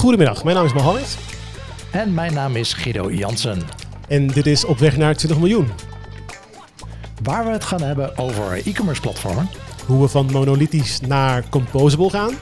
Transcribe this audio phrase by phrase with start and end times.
[0.00, 1.18] Goedemiddag, mijn naam is Mohammed.
[1.92, 3.62] En mijn naam is Guido Jansen.
[4.08, 5.68] En dit is Op weg naar 20 miljoen.
[7.22, 9.48] Waar we het gaan hebben over e-commerce platformen.
[9.86, 12.34] Hoe we van monolithisch naar composable gaan.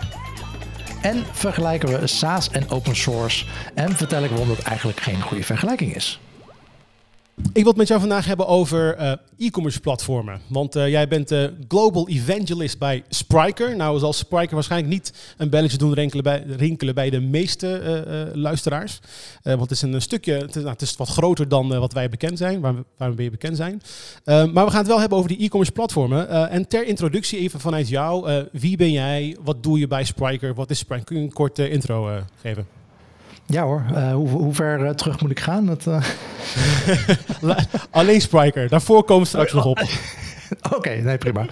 [1.03, 3.45] En vergelijken we SaaS en open source.
[3.75, 6.21] En vertel ik waarom dat eigenlijk geen goede vergelijking is.
[7.39, 10.41] Ik wil het met jou vandaag hebben over eh, e-commerce platformen.
[10.47, 13.77] Want uh, jij bent de global evangelist bij Spryker.
[13.77, 15.95] Nou zal Spryker waarschijnlijk niet een belletje doen
[16.57, 17.81] rinkelen bij, de meeste
[18.31, 19.01] uh, luisteraars.
[19.43, 22.09] want het is een stukje, het is, nou, het is wat groter dan wat wij
[22.09, 23.83] bekend zijn, waar, waar we bekend zijn.
[24.25, 26.51] maar we gaan het wel hebben over die e-commerce platformen.
[26.51, 28.45] en ter introductie even vanuit jou.
[28.53, 29.37] wie ben jij?
[29.45, 30.55] Wat doe je bij Spryker?
[30.55, 31.05] Wat is Spryker?
[31.05, 32.78] Kun je een korte intro geven?
[33.51, 35.67] Ja hoor, uh, hoe, hoe, ver uh, terug moet ik gaan?
[35.67, 35.87] Dat,
[37.43, 37.57] uh...
[37.91, 39.79] Alleen Spriker, daarvoor komen we straks nog op.
[40.67, 41.47] Oké, okay, nee prima.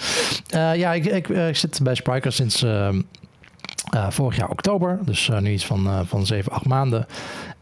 [0.75, 3.01] ja, ik, ik, ik, zit bij Spriker sinds ehm,
[4.09, 7.07] vorig jaar oktober, dus nu iets van, van 7, 8 maanden.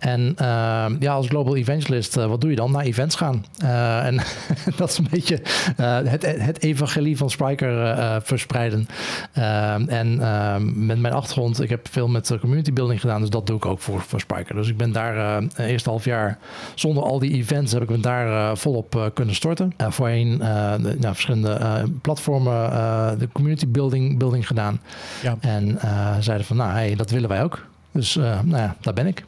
[0.04, 2.70] En ehm, ja, als global evangelist, uh, wat doe je dan?
[2.70, 3.45] Naar events gaan.
[3.62, 4.20] Uh, en
[4.76, 5.40] dat is een beetje
[5.80, 8.88] uh, het, het, evangelie van Spriker verspreiden.
[9.32, 13.46] Ehm, en ehm, met mijn achtergrond, ik heb veel met community building gedaan, dus dat
[13.46, 14.54] doe ik ook voor, voor Spriker.
[14.54, 16.38] Dus ik ben daar eerste half jaar,
[16.74, 19.73] zonder al die events, heb ik me daar volop kunnen storten.
[19.76, 22.70] voorheen nou, verschillende platformen,
[23.18, 24.80] de community building, building gedaan.
[25.23, 25.36] Ja.
[25.40, 25.79] En
[26.20, 27.73] zeiden van, nou, hey, dat willen wij ook.
[27.95, 29.24] Dus nou ja, daar ben ik.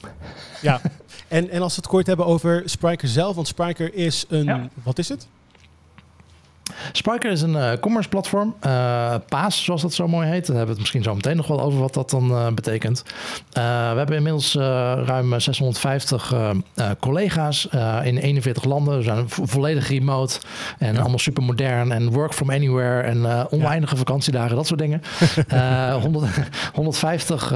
[0.63, 0.81] Ja,
[1.29, 4.99] en, en als we het kort hebben over Spriker zelf, want Spriker is een, wat
[4.99, 5.27] is het?
[6.93, 8.55] Spriker is een uh, commerce platform.
[8.67, 10.47] Uh, PAAS, zoals dat zo mooi heet.
[10.47, 13.03] Daar hebben we het misschien zo meteen nog wel over wat dat dan uh, betekent.
[13.53, 13.61] we
[13.97, 16.35] hebben inmiddels ruim 650
[17.01, 17.69] collega's
[18.03, 18.97] in 41 landen.
[18.97, 20.39] We zijn volledig remote
[20.79, 21.01] en ja.
[21.01, 21.93] allemaal super modern.
[21.93, 23.99] En work from anywhere en oneindige ja.
[23.99, 25.03] vakantiedagen, dat soort dingen.
[26.01, 26.31] 100,
[26.73, 27.49] 150,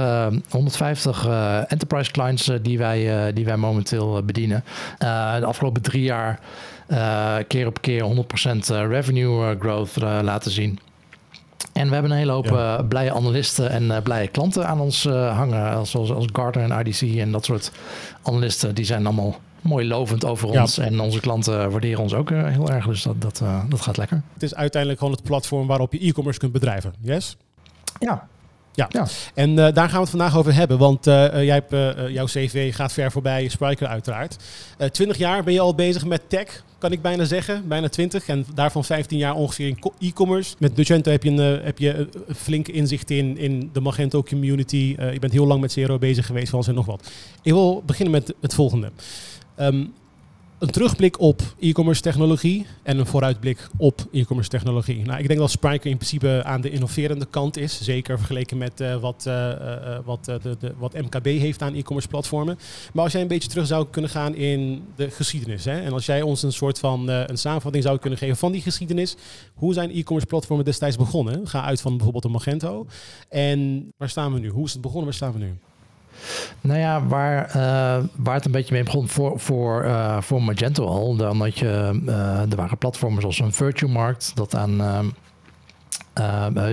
[0.49, 1.27] 150
[1.67, 4.63] enterprise clients die, wij, die wij momenteel bedienen.
[5.39, 6.39] de afgelopen drie jaar
[7.47, 10.79] keer op keer 100% eh, revenue eh, growth laten zien.
[11.73, 12.83] En we hebben een hele hoop ja.
[12.83, 15.87] blije analisten en blije klanten aan ons hangen.
[15.87, 17.71] Zoals als Gartner en IDC en dat soort
[18.21, 18.75] analisten.
[18.75, 20.77] Die zijn allemaal mooi lovend over ons.
[20.77, 22.85] En onze klanten waarderen ons ook heel erg.
[22.85, 24.21] Dus dat, dat, dat gaat lekker.
[24.33, 26.93] Het is uiteindelijk gewoon het platform waarop je e-commerce kunt bedrijven.
[27.01, 27.37] Yes?
[27.99, 28.27] Ja,
[28.73, 28.87] ja.
[28.89, 29.05] ja.
[29.33, 30.77] en uh, daar gaan we het vandaag over hebben.
[30.77, 34.37] Want uh, jij hebt, uh, jouw CV gaat ver voorbij Spriker uiteraard.
[34.91, 37.67] Twintig jaar ben je al bezig met tech, kan ik bijna zeggen.
[37.67, 38.27] Bijna twintig.
[38.27, 40.55] En daarvan 15 jaar ongeveer in e-commerce.
[40.59, 41.93] Met Magento heb je, een, heb je
[42.27, 44.95] een flinke inzicht in, in de Magento community.
[45.11, 47.11] je bent heel lang met CRO bezig geweest, van en nog wat.
[47.41, 48.91] Ik wil beginnen met het volgende.
[49.59, 49.93] Um,
[50.61, 55.05] een terugblik op e-commerce technologie en een vooruitblik op e-commerce technologie.
[55.05, 57.81] Nou, ik denk dat Spryker in principe aan de innoverende kant is.
[57.81, 62.09] Zeker vergeleken met uh, wat, uh, uh, wat, de, de, wat MKB heeft aan e-commerce
[62.09, 62.57] platformen.
[62.93, 65.65] Maar als jij een beetje terug zou kunnen gaan in de geschiedenis.
[65.65, 68.61] Hè, en als jij ons een soort van een samenvatting zou kunnen geven van die
[68.61, 69.15] geschiedenis.
[69.53, 71.47] Hoe zijn e-commerce platformen destijds begonnen?
[71.47, 72.85] Ga uit van bijvoorbeeld een Magento.
[73.29, 74.49] En waar staan we nu?
[74.49, 75.05] Hoe is het begonnen?
[75.05, 75.53] Waar staan we nu?
[76.61, 80.85] Nou ja, waar, uh, waar het een beetje mee begon voor, voor, uh, voor Magento
[80.85, 82.01] al, dan had je,
[82.49, 84.81] er waren platformen zoals een Virtue Markt, dat aan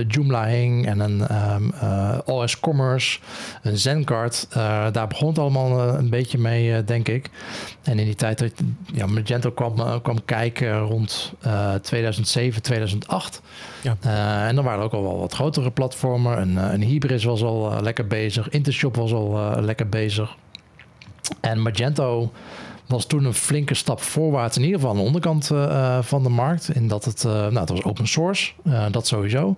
[0.07, 3.19] Joomla hing en een um, uh, OS Commerce,
[3.61, 4.47] een Zencard.
[4.49, 7.29] Uh, daar begon het allemaal een beetje mee, denk ik.
[7.83, 8.51] En in die tijd dat
[8.93, 11.33] ja, Magento kwam, kwam kijken rond
[11.81, 13.41] 2007, 2008.
[13.81, 13.97] Ja.
[14.47, 16.41] en dan waren er ook al wel wat grotere platformen.
[16.41, 18.49] Een, een Hybris was al lekker bezig.
[18.49, 20.35] Intershop was al lekker bezig.
[21.41, 22.31] En Magento
[22.89, 26.29] was toen een flinke stap voorwaarts, in ieder geval aan de onderkant uh, van de
[26.29, 26.75] markt.
[26.75, 29.55] In dat het, uh, nou, het was open source, uh, dat sowieso.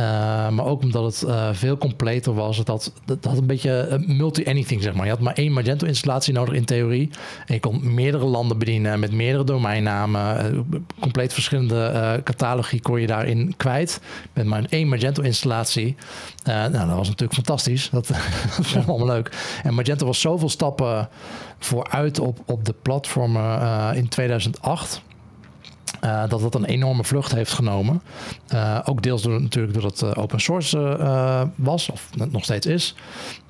[0.00, 2.56] Uh, maar ook omdat het uh, veel completer was.
[2.56, 5.04] Het had, het had een beetje multi-anything, zeg maar.
[5.04, 7.10] Je had maar één Magento-installatie nodig in theorie.
[7.46, 10.54] En je kon meerdere landen bedienen met meerdere domeinnamen.
[10.54, 14.00] Uh, compleet verschillende catalogie kon je daarin kwijt.
[14.32, 15.96] Met maar één Magento-installatie.
[16.44, 17.90] nou, dat was natuurlijk fantastisch.
[17.90, 18.06] Dat,
[18.56, 19.30] dat vond ik allemaal leuk.
[19.62, 21.08] En Magento was zoveel stappen
[21.58, 25.02] vooruit op, op de platformen in 2008...
[26.06, 28.02] Uh, dat dat een enorme vlucht heeft genomen.
[28.54, 32.94] Uh, ook deels door, natuurlijk doordat het uh, open source was, of nog steeds is.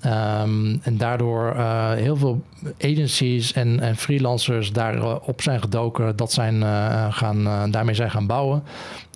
[0.05, 1.57] Um, en daardoor
[1.97, 2.43] heel veel
[2.81, 6.63] agencies en, en freelancers daarop zijn gedoken, dat zijn,
[7.13, 8.63] gaan, daarmee zijn gaan bouwen.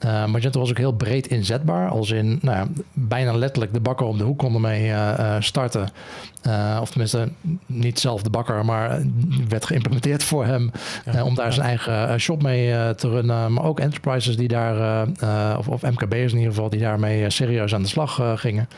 [0.05, 1.89] Uh, Magento was ook heel breed inzetbaar.
[1.89, 5.89] Als in nou ja, bijna letterlijk de bakker op de hoek kon ermee uh, starten.
[6.47, 7.29] Uh, of tenminste,
[7.67, 9.03] niet zelf de bakker, maar
[9.49, 10.71] werd geïmplementeerd voor hem.
[11.13, 13.53] Ja, om daar zijn eigen shop mee te runnen.
[13.53, 15.07] Maar ook enterprises die daar,
[15.59, 18.69] of, of MKB'ers in ieder geval, die daarmee serieus aan de slag gingen.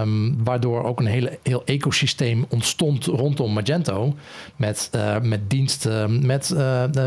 [0.00, 4.14] Um, waardoor ook een hele, heel ecosysteem ontstond rondom Magento.
[4.56, 4.90] Met,
[5.22, 6.54] met diensten, met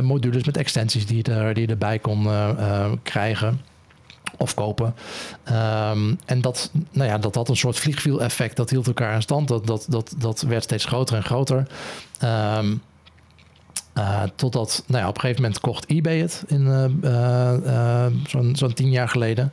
[0.02, 2.28] modules, met extensies die, er, die erbij kon
[3.04, 3.62] krijgen krijgen
[4.38, 4.96] of kopen.
[5.50, 8.56] Um, en dat, nou ja, dat had een soort vliegwiel-effect.
[8.56, 9.48] Dat hield elkaar in stand.
[9.48, 11.68] Dat, dat, dat, dat werd steeds groter en groter.
[12.24, 12.82] Um,
[13.98, 18.56] uh, totdat, nou ja, op een gegeven moment kocht eBay het in uh, uh, zo'n
[18.56, 19.52] zo'n tien jaar geleden.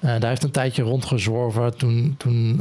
[0.00, 1.76] daar heeft een tijdje rondgezworven.
[1.76, 2.56] Toen, toen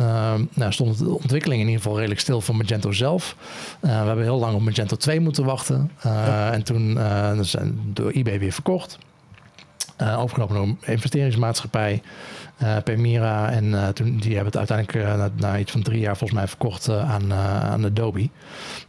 [0.54, 3.36] nou, stond de ontwikkeling in ieder geval redelijk stil voor Magento zelf.
[3.80, 5.92] we hebben heel lang op Magento 2 moeten wachten.
[6.04, 6.51] Ja.
[6.51, 7.00] En toen
[7.42, 8.97] zijn door eBay weer verkocht.
[10.01, 12.01] Uh, overgenomen door een investeringsmaatschappij,
[12.63, 13.50] uh, Permira.
[13.50, 16.48] En uh, toen, die hebben het uiteindelijk na, na, iets van drie jaar volgens mij
[16.48, 18.30] verkocht aan, aan Adobe.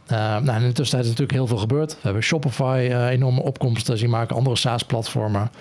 [0.07, 1.91] nou, in de tussentijd is natuurlijk heel veel gebeurd.
[1.91, 5.51] We hebben Shopify enorme opkomsten zien maken, andere SaaS-platformen.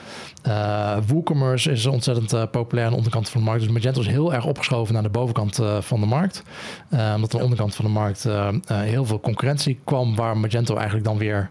[1.06, 3.62] WooCommerce is ontzettend populair aan de onderkant van de markt.
[3.62, 6.43] Dus Magento is heel erg opgeschoven naar de bovenkant van de markt.
[6.90, 8.28] omdat aan de onderkant van de markt
[8.66, 11.50] heel veel concurrentie kwam, waar Magento eigenlijk dan weer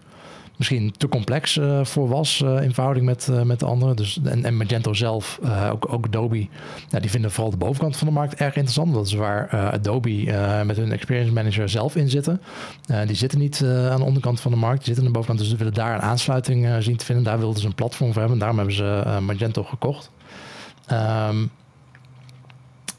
[0.61, 3.95] misschien te complex uh, voor was uh, in verhouding met, uh, met de anderen.
[3.95, 5.39] Dus, en, en Magento zelf,
[5.71, 6.47] ook, ook Adobe,
[6.89, 8.93] ja, die vinden vooral de bovenkant van de markt erg interessant.
[8.93, 10.09] Dat is waar Adobe
[10.65, 12.41] met hun experience manager zelf in zitten.
[13.05, 15.39] die zitten niet aan de onderkant van de markt, die zitten aan de bovenkant.
[15.39, 17.23] Dus ze willen daar een aansluiting zien te vinden.
[17.23, 18.39] Daar wilden ze een platform voor hebben.
[18.39, 20.11] Daarom hebben ze Magento gekocht.
[20.91, 21.49] Um,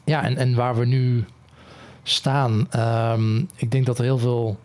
[0.03, 1.25] ja, en, en waar we nu
[2.03, 4.59] staan, um, ik denk dat er heel veel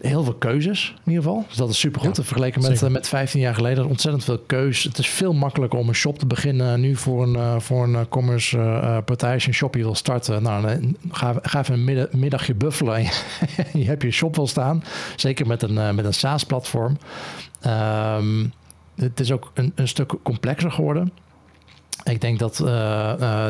[0.00, 1.44] heel veel keuzes in ieder geval.
[1.48, 2.16] Dus dat is supergoed.
[2.16, 4.82] Ja, Vergeleken met, met 15 jaar geleden ontzettend veel keus.
[4.82, 8.08] Het is veel makkelijker om een shop te beginnen nu voor een, uh, voor een
[8.08, 9.32] commerce uh, partij.
[9.32, 13.04] Als je een shop wil starten, nou, ga, ga even een middag, middagje buffelen en
[13.80, 14.84] je, hebt je shop wel staan.
[15.16, 16.96] Zeker met een, uh, met een SaaS-platform.
[17.66, 18.52] Um,
[18.96, 21.12] het is ook een, een stuk complexer geworden.
[22.04, 22.56] Ik denk dat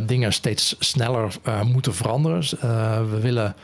[0.06, 2.40] dingen steeds sneller moeten veranderen.
[3.10, 3.54] we willen...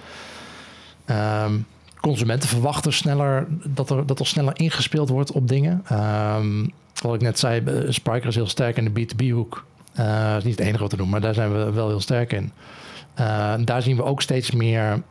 [1.10, 1.66] Um,
[2.06, 5.84] consumenten verwachten sneller dat er, dat er sneller ingespeeld wordt op dingen.
[5.92, 6.72] Um,
[7.02, 9.64] wat ik net zei, eh, Spriker is heel sterk in de B2B-hoek.
[9.98, 12.00] Uh, eh, is niet het enige wat te doen, maar daar zijn we wel heel
[12.00, 12.52] sterk in.
[13.20, 15.02] Uh, daar zien we ook steeds meer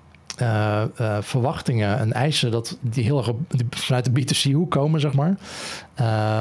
[0.41, 3.31] uh, uh, verwachtingen en eisen dat die heel erg
[3.69, 5.37] vanuit de B2C-hoek komen, zeg maar.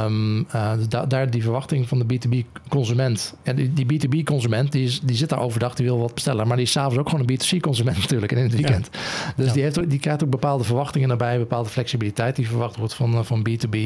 [0.04, 3.34] Um, uh, da daar die verwachting van de B2B-consument.
[3.42, 6.46] En die, die B2B-consument, die, die zit daar overdag, die wil wat bestellen.
[6.46, 8.88] Maar die is s'avonds ook gewoon een B2C-consument natuurlijk in het weekend.
[8.92, 9.32] Ja.
[9.36, 9.52] Dus ja.
[9.52, 13.46] die, heeft, die krijgt ook bepaalde verwachtingen daarbij, bepaalde flexibiliteit die verwacht wordt van, van
[13.48, 13.78] B2B.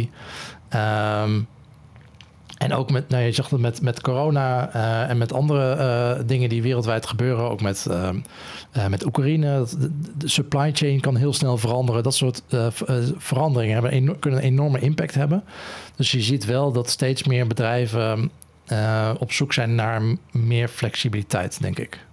[0.74, 1.46] Um,
[2.58, 6.26] en ook met, nou, je zegt het met, met corona uh, en met andere uh,
[6.26, 8.10] dingen die wereldwijd gebeuren, ook met, uh,
[8.88, 9.66] met Oekraïne.
[10.16, 12.02] De, supply chain kan heel snel veranderen.
[12.02, 12.42] Dat soort
[13.16, 15.44] veranderingen hebben kunnen een enorme impact hebben.
[15.96, 18.30] Dus je ziet wel dat steeds meer bedrijven
[19.18, 22.06] op zoek zijn naar meer flexibiliteit, denk ik.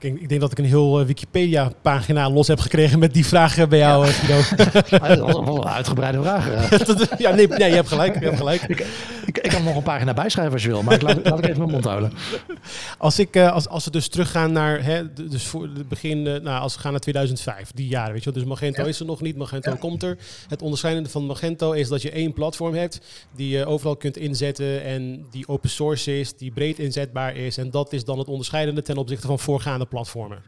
[0.00, 4.06] Ik denk dat ik een heel Wikipedia-pagina los heb gekregen met die vragen bij jou,
[4.06, 4.12] ja.
[4.12, 5.26] Guido.
[5.32, 6.68] dat was een uitgebreide vraag.
[7.18, 8.18] ja, nee, nee, je hebt gelijk.
[8.18, 8.62] Je hebt gelijk.
[8.62, 8.86] Ik,
[9.26, 11.44] ik, ik kan nog een pagina bijschrijven als je wil, maar ik laat, laat ik
[11.44, 12.12] even mijn mond houden.
[12.98, 16.74] Als, ik, als, als we dus teruggaan naar, hè, dus voor het begin, nou, als
[16.74, 18.40] we gaan naar 2005, die jaren, weet je wel.
[18.40, 18.88] Dus Magento ja.
[18.88, 20.18] is er nog niet, Magento komt er.
[20.48, 23.00] Het onderscheidende van Magento is dat je één platform hebt
[23.36, 27.56] die je overal kunt inzetten en die open source is, die breed inzetbaar is.
[27.58, 30.38] En dat is dan het onderscheidende ten opzichte van voorgaande platformen.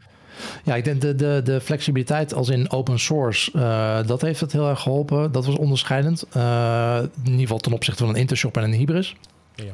[0.63, 4.51] Ja, ik denk de, de, de flexibiliteit als in open source, uh, dat heeft het
[4.51, 5.31] heel erg geholpen.
[5.31, 6.25] Dat was onderscheidend.
[6.37, 9.15] Uh, in ieder geval ten opzichte van een Intershop en een Hybris.
[9.55, 9.73] Ja.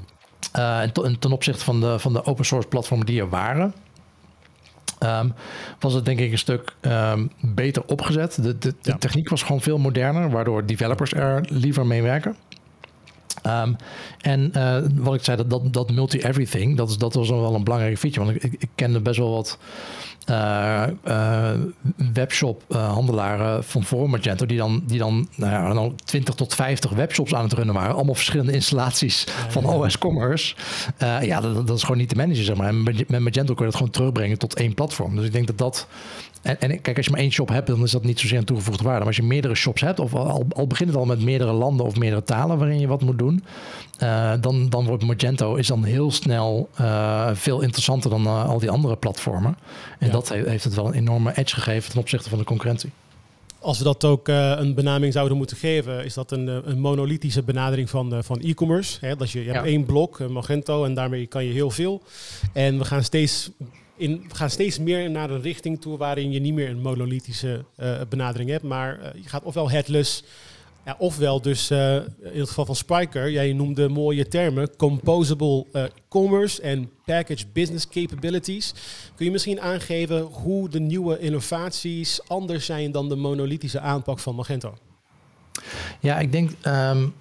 [0.58, 3.30] Uh, en, to, en, ten opzichte van de, van de open source platformen die er
[3.30, 3.74] waren.
[5.04, 5.34] Um,
[5.80, 8.36] was het denk ik een stuk um, beter opgezet.
[8.36, 8.98] De, de, de ja.
[8.98, 12.36] techniek was gewoon veel moderner, waardoor developers er liever mee werken.
[13.46, 13.76] Um,
[14.22, 17.98] en uh, wat ik zei, dat, dat, dat multi-everything, dat, dat was wel een belangrijke
[17.98, 18.26] feature.
[18.26, 19.58] Want ik, ik, kende best wel wat
[20.30, 21.52] uh, uh,
[22.14, 27.34] webshop-handelaren van voor Magento, die dan, die dan, nou ja, dan 20 tot 50 webshops
[27.34, 27.96] aan het runnen waren.
[27.96, 29.70] Allemaal verschillende installaties ja, van ja.
[29.70, 30.56] OS Commerce.
[31.22, 32.68] ja, dat, dat, is gewoon niet te managen, zeg maar.
[32.68, 35.16] En met Magento kun je dat gewoon terugbrengen tot één platform.
[35.16, 35.88] Dus ik denk dat dat
[36.42, 38.46] en, en, kijk, als je maar één shop hebt, dan is dat niet zozeer een
[38.46, 39.00] toegevoegde waarde.
[39.00, 41.86] Maar als je meerdere shops hebt, of al, al begint het al met meerdere landen
[41.86, 43.44] of meerdere talen waarin je wat moet doen,
[44.04, 48.60] uh, dan, dan wordt Magento is dan heel snel uh, veel interessanter dan uh, al
[48.60, 49.58] die andere platformen.
[50.00, 50.14] En ja.
[50.14, 52.92] dat heeft, het wel een enorme edge gegeven ten opzichte van de concurrentie.
[53.60, 57.90] als we dat ook een benaming zouden moeten geven, is dat een, een monolithische benadering
[57.90, 59.16] van, van e-commerce.
[59.16, 62.02] Dat je, je hebt één blok, Magento, en daarmee kan je heel veel.
[62.54, 63.52] En we gaan steeds
[64.00, 67.66] in, we gaan steeds meer naar een richting toe waarin je niet meer een monolithische
[67.78, 70.24] uh, benadering hebt, maar uh, je gaat ofwel headless,
[70.86, 75.66] ja, ofwel dus in het geval van Spiker, jij noemde mooie termen, composable
[76.08, 78.74] commerce en package business capabilities.
[79.16, 84.36] Kun je misschien aangeven hoe de nieuwe innovaties anders zijn dan de monolithische aanpak van
[84.36, 84.78] Magento?
[86.00, 87.14] Ja, ik denk um,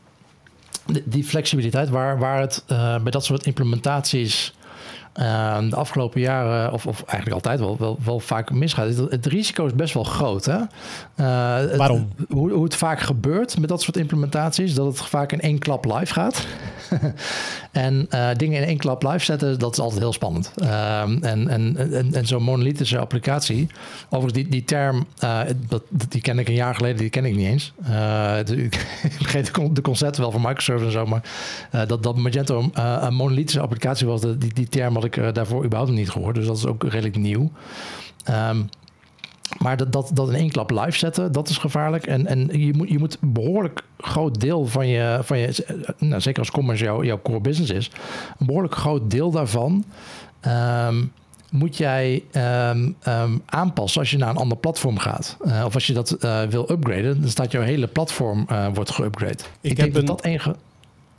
[1.05, 2.65] die flexibiliteit waar, waar het
[3.03, 4.53] bij dat soort implementaties
[5.19, 8.97] Ehm, de afgelopen jaren, of, of eigenlijk altijd wel, wel, wel vaak misgaat.
[8.97, 10.45] Het, het risico is best wel groot.
[10.45, 10.57] Hè?
[10.57, 12.09] Uh, Waarom?
[12.29, 15.85] hoe, hoe het vaak gebeurt met dat soort implementaties, dat het vaak in één klap
[15.85, 16.47] live gaat.
[17.73, 20.53] en uh, dingen in één klap live zetten, dat is altijd heel spannend.
[20.57, 23.67] Ehm, en en, en, en zo'n monolithische applicatie,
[24.09, 27.37] overigens die, die term, uh, dat, die ken ik een jaar geleden, die ken ik
[27.37, 27.73] niet eens.
[28.65, 31.23] ik vergeet de concepten wel van Microsoft en zo, maar
[31.87, 35.93] dat, dat Magento een monolithische applicatie was, die, die term had ik uh, daarvoor überhaupt
[35.93, 36.35] niet gehoord.
[36.35, 37.51] Dus dat is ook redelijk nieuw.
[38.31, 38.69] Um,
[39.59, 42.07] maar dat, dat, dat in één klap live zetten, dat is gevaarlijk.
[42.07, 45.65] En, en je, moet, je moet een behoorlijk groot deel van je, van je
[45.99, 47.91] nou, zeker als commerce jouw, jouw core business is,
[48.39, 49.85] een behoorlijk groot deel daarvan
[50.87, 51.13] um,
[51.51, 52.23] moet jij
[52.71, 55.37] um, um, aanpassen als je naar een ander platform gaat.
[55.45, 58.91] Uh, of als je dat uh, wil upgraden, dan staat jouw hele platform uh, wordt
[58.91, 59.33] geupgrade.
[59.61, 60.05] Ik, ik heb denk een...
[60.05, 60.57] dat dat enige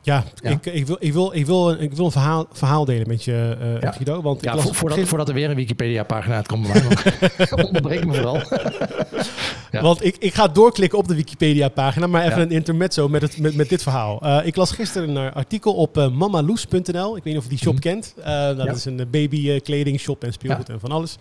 [0.09, 3.23] ja, Ik, ik, wil, ik, wil, ik, wil, ik wil een verhaal, verhaal delen met
[3.23, 3.91] je, uh, ja.
[3.91, 4.21] Guido.
[4.21, 6.67] Want ja, vo voordat, voordat er weer een Wikipedia-pagina uitkomt
[7.67, 8.35] onderbreek me vooral.
[9.71, 9.81] ja.
[9.81, 13.55] Want ik, ik ga doorklikken op de Wikipedia-pagina, maar even een intermezzo met, het, met,
[13.55, 14.19] met dit verhaal.
[14.23, 17.17] Uh, ik las gisteren een artikel op uh, mamaloes.nl.
[17.17, 18.13] Ik weet niet of je die shop mm kent.
[18.57, 21.17] dat is een babykledingshop en speelgoed en van alles.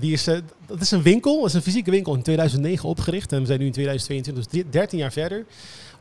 [0.00, 0.24] die is,
[0.66, 3.32] dat is een winkel, dat is een fysieke winkel in 2009 opgericht.
[3.32, 5.44] En we zijn nu in 2022, dus 13 jaar verder.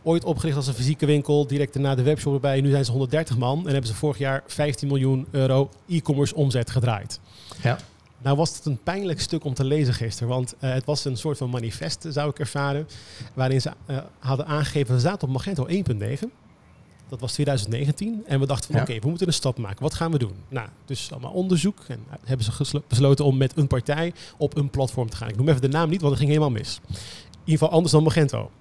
[0.04, 2.62] Ooit opgericht als een fysieke winkel, direct daarna de webshop erbij.
[2.62, 6.70] Nu zijn ze 130 man en hebben ze vorig jaar 15 miljoen euro e-commerce omzet
[6.70, 7.20] gedraaid.
[7.64, 7.78] Ja.
[8.22, 11.18] Nou was het een pijnlijk stuk om te lezen gisteren, want uh, het was een
[11.18, 12.88] soort van manifest, zou ik ervaren,
[13.34, 15.74] waarin ze uh, hadden aangegeven, we zaten op Magento 1.9.
[17.10, 18.24] Dat was 2019.
[18.28, 18.82] En we dachten van ja.
[18.82, 19.82] oké, okay, we moeten een stap maken.
[19.82, 20.34] Wat gaan we doen?
[20.50, 21.80] Nou, dus allemaal onderzoek.
[21.88, 25.30] En hebben ze besloten om met een partij op een platform te gaan.
[25.30, 26.80] Ik noem even de naam niet, want het ging helemaal mis
[27.46, 28.52] ieder geval anders dan Magento.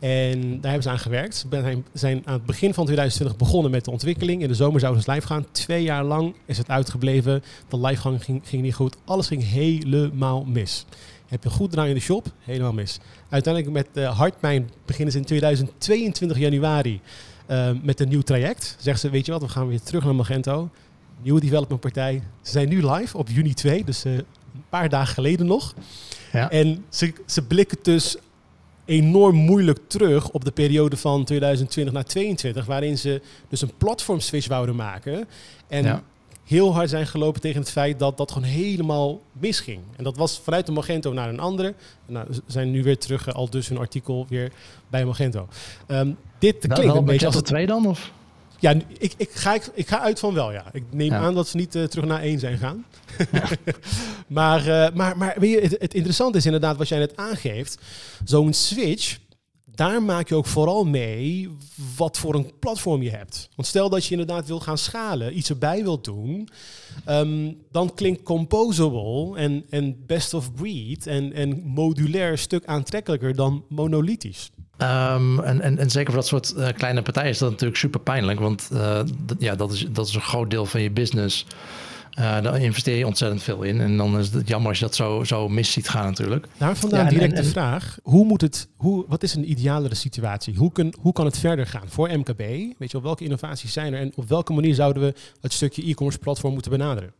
[0.00, 1.36] En daar hebben ze aan gewerkt.
[1.36, 4.42] Ze zijn aan het begin van 2020 begonnen met de ontwikkeling.
[4.42, 5.46] In de zomer zouden ze live gaan.
[5.52, 7.42] Twee jaar lang is het uitgebleven.
[7.68, 8.96] De livegang ging, ging niet goed.
[9.04, 10.84] Alles ging helemaal mis.
[11.26, 12.26] Heb je goed draai in de shop?
[12.38, 12.98] Helemaal mis.
[13.28, 17.00] Uiteindelijk met uh, Hartpijn beginnen ze in 2022 januari
[17.50, 18.76] uh, met een nieuw traject.
[18.78, 20.70] Zeggen ze, weet je wat, we gaan weer terug naar Magento.
[21.22, 22.22] Nieuwe developmentpartij.
[22.42, 24.24] Ze zijn nu live op juni 2, dus uh, een
[24.68, 25.74] paar dagen geleden nog.
[26.32, 26.50] Ja.
[26.50, 28.16] En ze, ze blikken dus
[28.88, 34.20] enorm moeilijk terug op de periode van 2020 naar 2022, waarin ze dus een platform
[34.20, 35.28] switch wouden maken.
[35.68, 36.02] En
[36.44, 39.80] heel hard zijn gelopen tegen het feit dat dat gewoon helemaal misging.
[39.96, 41.74] En dat was vanuit de Magento naar een andere.
[42.06, 44.52] Nou, ze zijn nu weer terug, al dus hun artikel weer
[44.90, 45.48] bij Magento.
[45.88, 47.86] Um, dit nou, klinkt een beetje als het twee dan?
[47.86, 48.12] Of?
[48.60, 50.64] Ja, ik, ik, ga, ik, ik ga uit van wel, ja.
[50.72, 52.84] Ik neem aan dat ze niet uh, terug naar één zijn gaan.
[54.26, 57.78] maar, uh, maar, maar weet je, het, het interessante is inderdaad wat jij net aangeeft.
[58.24, 59.18] Zo'n switch,
[59.78, 61.48] daar maak je ook vooral mee
[61.96, 63.48] wat voor een platform je hebt.
[63.56, 66.48] Want stel dat je inderdaad wil gaan schalen, iets erbij wilt doen,
[67.08, 73.34] um, dan klinkt composable en, en best of breed en, en modulair een stuk aantrekkelijker
[73.34, 74.50] dan monolithisch.
[74.82, 78.00] Um, en, en, en zeker voor dat soort uh, kleine partijen is dat natuurlijk super
[78.00, 78.40] pijnlijk.
[78.40, 79.00] Want uh,
[79.38, 81.46] ja, dat is, dat is een groot deel van je business.
[82.18, 83.80] Uh, daar investeer je ontzettend veel in.
[83.80, 86.46] En dan is het jammer als je dat zo, zo mis ziet gaan natuurlijk.
[86.56, 87.98] Daar vandaan ja, direct de vraag.
[88.02, 90.54] Hoe moet het, hoe, wat is een idealere situatie?
[90.56, 92.38] Hoe, kun, hoe kan het verder gaan voor MKB?
[92.38, 94.00] Weet je wel, welke innovaties zijn er?
[94.00, 97.12] En op welke manier zouden we het stukje e-commerce platform moeten benaderen?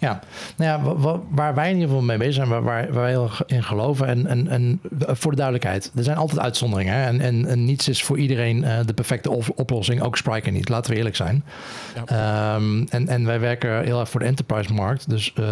[0.00, 0.20] Ja,
[0.56, 0.96] nou ja,
[1.30, 4.06] waar wij in ieder geval mee bezig zijn, waar, waar wij heel in geloven.
[4.06, 6.94] En, en, en voor de duidelijkheid, er zijn altijd uitzonderingen.
[6.94, 7.06] Hè?
[7.06, 10.02] En, en, en niets is voor iedereen uh, de perfecte oplossing.
[10.02, 11.44] Ook Spriker niet, laten we eerlijk zijn.
[12.06, 12.54] Ja.
[12.54, 15.08] Um, en, en wij werken heel erg voor de enterprise-markt.
[15.10, 15.46] Dus uh,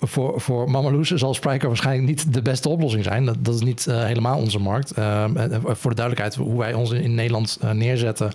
[0.00, 3.24] voor, voor Mamaloes zal Spriker waarschijnlijk niet de beste oplossing zijn.
[3.24, 4.98] Dat, dat is niet uh, helemaal onze markt.
[4.98, 5.24] Uh,
[5.62, 8.32] voor de duidelijkheid, hoe wij ons in, in Nederland neerzetten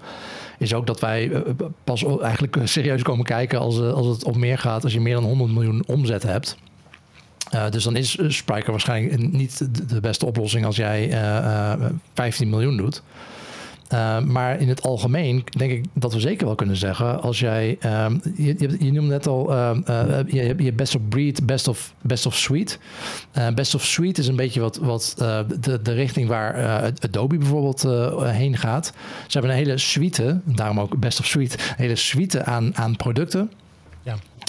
[0.59, 1.41] is ook dat wij eh,
[1.83, 5.13] pas eigenlijk serieus komen kijken als, eh, als het op meer gaat, als je meer
[5.13, 6.57] dan 100 miljoen omzet hebt.
[7.69, 13.03] Dus dan is Spryker waarschijnlijk niet de beste oplossing als jij uh, 15 miljoen doet.
[13.93, 17.77] Uh, maar in het algemeen denk ik dat we zeker wel kunnen zeggen, als jij,
[18.05, 21.67] um, je, je, je noemde net al, uh, uh, je, hebt best of breed, best
[21.67, 22.77] of, best of suite.
[23.55, 25.13] best of suite is een beetje wat, wat
[25.59, 27.81] de, de richting waar Adobe bijvoorbeeld
[28.23, 28.93] heen gaat.
[29.27, 32.95] Ze hebben een hele suite, daarom ook best of suite, een hele suite aan, aan
[32.95, 33.51] producten.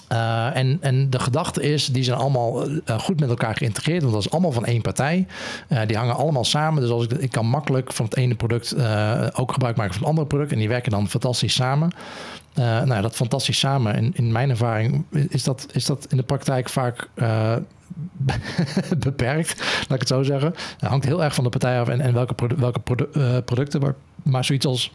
[0.08, 0.50] Ja.
[0.50, 4.02] Uh, en, en de gedachte is, die zijn allemaal uh, goed met elkaar geïntegreerd.
[4.02, 5.26] Want dat is allemaal van één partij.
[5.68, 6.82] Uh, die hangen allemaal samen.
[6.82, 8.74] Dus als ik, ik kan makkelijk van het ene product
[9.34, 10.52] ook gebruik maken van het andere product.
[10.52, 11.90] En die werken dan fantastisch samen.
[12.54, 16.68] nou, dat fantastisch samen, in, in mijn ervaring, is dat, is dat in de praktijk
[16.68, 17.08] vaak
[18.98, 20.54] beperkt, laat ik het zo zeggen.
[20.78, 23.06] Het hangt heel erg van de partij af en, en welke, welke produ
[23.40, 23.80] producten.
[23.80, 24.92] Maar, maar zoiets als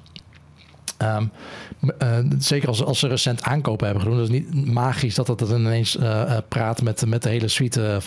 [1.01, 1.31] Um,
[2.01, 4.19] uh, zeker als, als ze recent aankopen hebben gedaan.
[4.19, 7.97] Dat is niet magisch dat het ineens uh, praat met, met de hele suite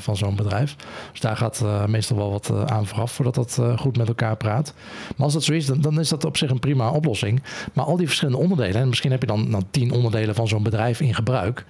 [0.00, 0.76] van zo'n bedrijf.
[1.10, 4.74] Dus daar gaat meestal wel wat aan vooraf voordat dat goed met elkaar praat.
[5.16, 7.42] Maar als dat zo is, dan, dan, is dat op zich een prima oplossing.
[7.72, 11.00] Maar al die verschillende onderdelen, en misschien heb je dan, tien onderdelen van zo'n bedrijf
[11.00, 11.64] in gebruik.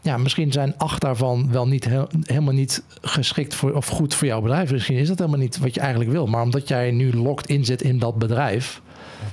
[0.00, 1.88] Ja, misschien zijn acht daarvan wel niet
[2.22, 4.72] helemaal niet geschikt voor of goed voor jouw bedrijf.
[4.72, 6.26] Misschien is dat helemaal niet wat je eigenlijk wil.
[6.26, 8.80] Maar omdat jij nu locked in zit in dat bedrijf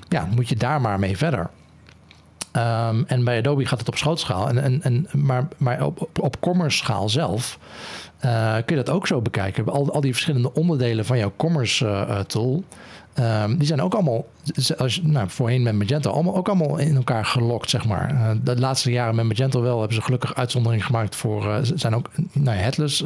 [0.09, 1.49] ja, moet je daar maar mee verder.
[2.57, 4.47] Um, en bij Adobe gaat het op schootschaal.
[4.47, 7.59] En, en, en, maar maar op, op, commerce schaal zelf
[8.25, 9.65] uh, kun je dat ook zo bekijken.
[9.65, 12.63] Al, al die verschillende onderdelen van jouw commerce uh, tool.
[13.19, 14.25] Um, die zijn ook allemaal,
[14.77, 18.35] als, nou, voorheen met Magento, allemaal, ook allemaal in elkaar gelokt, zeg maar.
[18.43, 22.57] De laatste jaren met Magento wel hebben ze gelukkig uitzondering gemaakt voor, zijn ook nou,
[22.57, 23.03] headless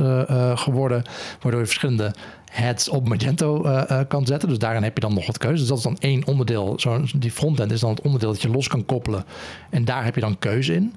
[0.56, 1.04] geworden,
[1.42, 2.14] waardoor je verschillende
[2.50, 3.62] heads op Magento
[4.08, 4.50] kan zetten.
[4.50, 5.60] Dus daarin heb je dan nog wat keuze.
[5.60, 6.74] Dus dat is dan één onderdeel.
[6.80, 9.26] Zo, die frontend is dan het onderdeel dat je los kan koppelen.
[9.70, 10.94] En daar heb je dan keuze in.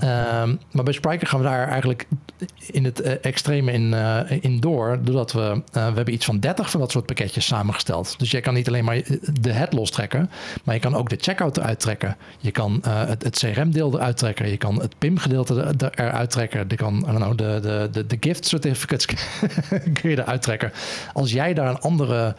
[0.00, 0.42] Ja.
[0.42, 2.06] Um, maar bij Spryker gaan we daar eigenlijk
[2.70, 3.94] in het extreme in,
[4.40, 8.18] in door, doordat we, we hebben iets van 30 van dat soort pakketjes samengesteld.
[8.18, 9.02] Dus je kan niet alleen maar
[9.40, 10.30] de head lostrekken,
[10.64, 12.16] maar je kan ook de checkout eruit trekken.
[12.38, 14.48] Je kan het, het CRM-deel eruit trekken.
[14.48, 16.64] Je kan het PIM-gedeelte eruit trekken.
[16.68, 19.06] Je kan I don't know, de, de, de, de gift certificates
[20.00, 20.72] kun je eruit trekken.
[21.12, 22.34] Als jij daar een andere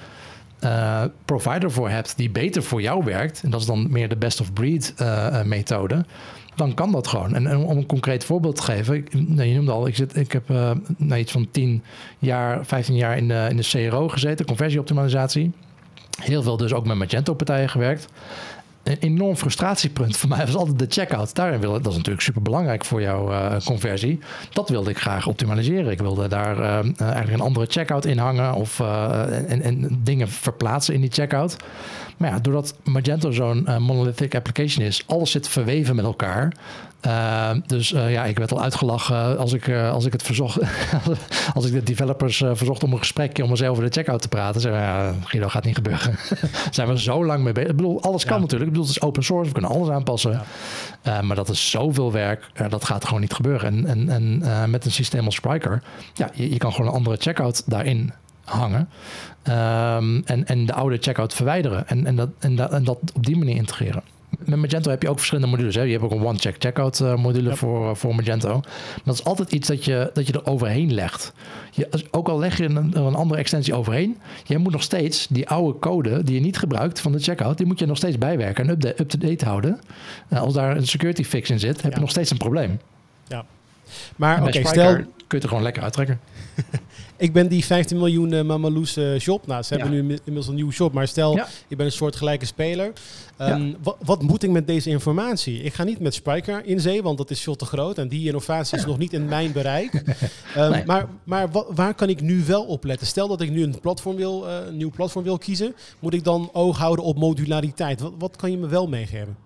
[0.63, 4.15] uh, provider voor hebt die beter voor jou werkt, en dat is dan meer de
[4.15, 6.05] best of breed uh, methode,
[6.55, 7.35] dan kan dat gewoon.
[7.35, 10.31] En, om een concreet voorbeeld te geven, ik, nou, je noemde al, ik, zit, ik
[10.31, 11.83] heb uh, nou, iets van 10
[12.19, 15.51] jaar, 15 jaar in de, in de CRO gezeten, conversieoptimalisatie.
[16.21, 18.07] Heel veel dus ook met Magento-partijen gewerkt.
[18.85, 21.35] Een enorm frustratiepunt voor mij was altijd de checkout.
[21.35, 24.19] Daarin wilde, dat is natuurlijk super belangrijk voor jouw uh, conversie.
[24.53, 25.91] Dat wilde ik graag optimaliseren.
[25.91, 26.65] Ik wilde daar uh,
[26.99, 31.57] eigenlijk een andere checkout in hangen of en, en, dingen verplaatsen in die checkout.
[32.17, 36.53] Maar ja, doordat Magento zo'n monolithic application is, alles zit verweven met elkaar.
[37.05, 40.59] Uh, dus uh, ja, ik werd al uitgelachen als ik, uh, als ik het verzocht.
[41.55, 44.61] als ik de developers verzocht om een gesprekje om eens over de checkout te praten.
[44.61, 46.15] Zeggen ja, Guido, gaat niet gebeuren.
[46.71, 47.69] zijn we zo lang mee bezig.
[47.69, 48.63] Ik bedoel, alles kan natuurlijk.
[48.63, 49.47] Ik bedoel, het is open source.
[49.47, 50.41] We kunnen alles aanpassen.
[51.03, 51.21] Ja.
[51.21, 52.49] maar dat is zoveel werk.
[52.69, 53.87] dat gaat gewoon niet gebeuren.
[53.87, 55.81] En, en, en met een systeem als Spryker,
[56.13, 58.13] ja, je, je kan gewoon een andere checkout daarin
[58.43, 58.89] hangen.
[59.43, 61.87] Um, en, en de oude checkout verwijderen.
[61.87, 64.03] En, en, dat, en, dat, en dat op die manier integreren
[64.39, 65.75] met Magento heb je ook verschillende modules.
[65.75, 65.81] Hè?
[65.81, 68.49] Je hebt ook een one-check checkout uh, module voor, uh, voor Magento.
[68.59, 71.33] Maar dat is altijd iets dat je, dat je er overheen legt.
[71.71, 75.49] Je, ook al leg je een, een andere extensie overheen, je moet nog steeds die
[75.49, 78.69] oude code die je niet gebruikt van de checkout, die moet je nog steeds bijwerken
[78.69, 78.69] en
[78.99, 79.79] up-to-date houden.
[80.29, 82.79] Uh, als daar een security fix in zit, heb je nog steeds een probleem.
[83.27, 83.45] Ja.
[84.15, 84.93] Maar oké, okay, stel...
[84.93, 86.19] kun je het er gewoon lekker uittrekken.
[87.17, 89.47] ik ben die 15 miljoen uh, Mamaloes uh, shop.
[89.47, 90.93] Nou, ze hebben nu inmiddels een nieuwe shop.
[90.93, 91.47] Maar stel, ja.
[91.67, 92.93] ik ben een soort gelijke speler.
[93.41, 93.73] Um, ja.
[93.83, 95.61] wat, wat, moet ik met deze informatie?
[95.61, 97.97] Ik ga niet met Spryker in zee, want dat is veel te groot.
[97.97, 99.93] En die innovatie is nog niet in mijn bereik.
[100.57, 100.85] um, nee.
[100.85, 103.07] Maar, maar waar kan ik nu wel op letten?
[103.07, 105.75] Stel dat ik nu een, platform wil, uh, een nieuw platform wil kiezen.
[105.99, 108.01] Moet ik dan oog houden op modulariteit?
[108.01, 109.44] Wat, wat kan je me wel meegeven?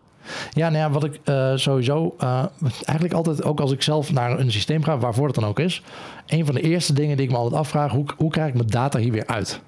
[0.52, 4.40] Ja, nou ja, wat ik uh, sowieso uh, eigenlijk altijd, ook als ik zelf naar
[4.40, 5.84] een systeem ga, waarvoor het dan ook is,
[6.28, 8.68] een van de eerste dingen die ik me altijd afvraag, hoe, hoe krijg ik mijn
[8.70, 9.60] data hier weer uit?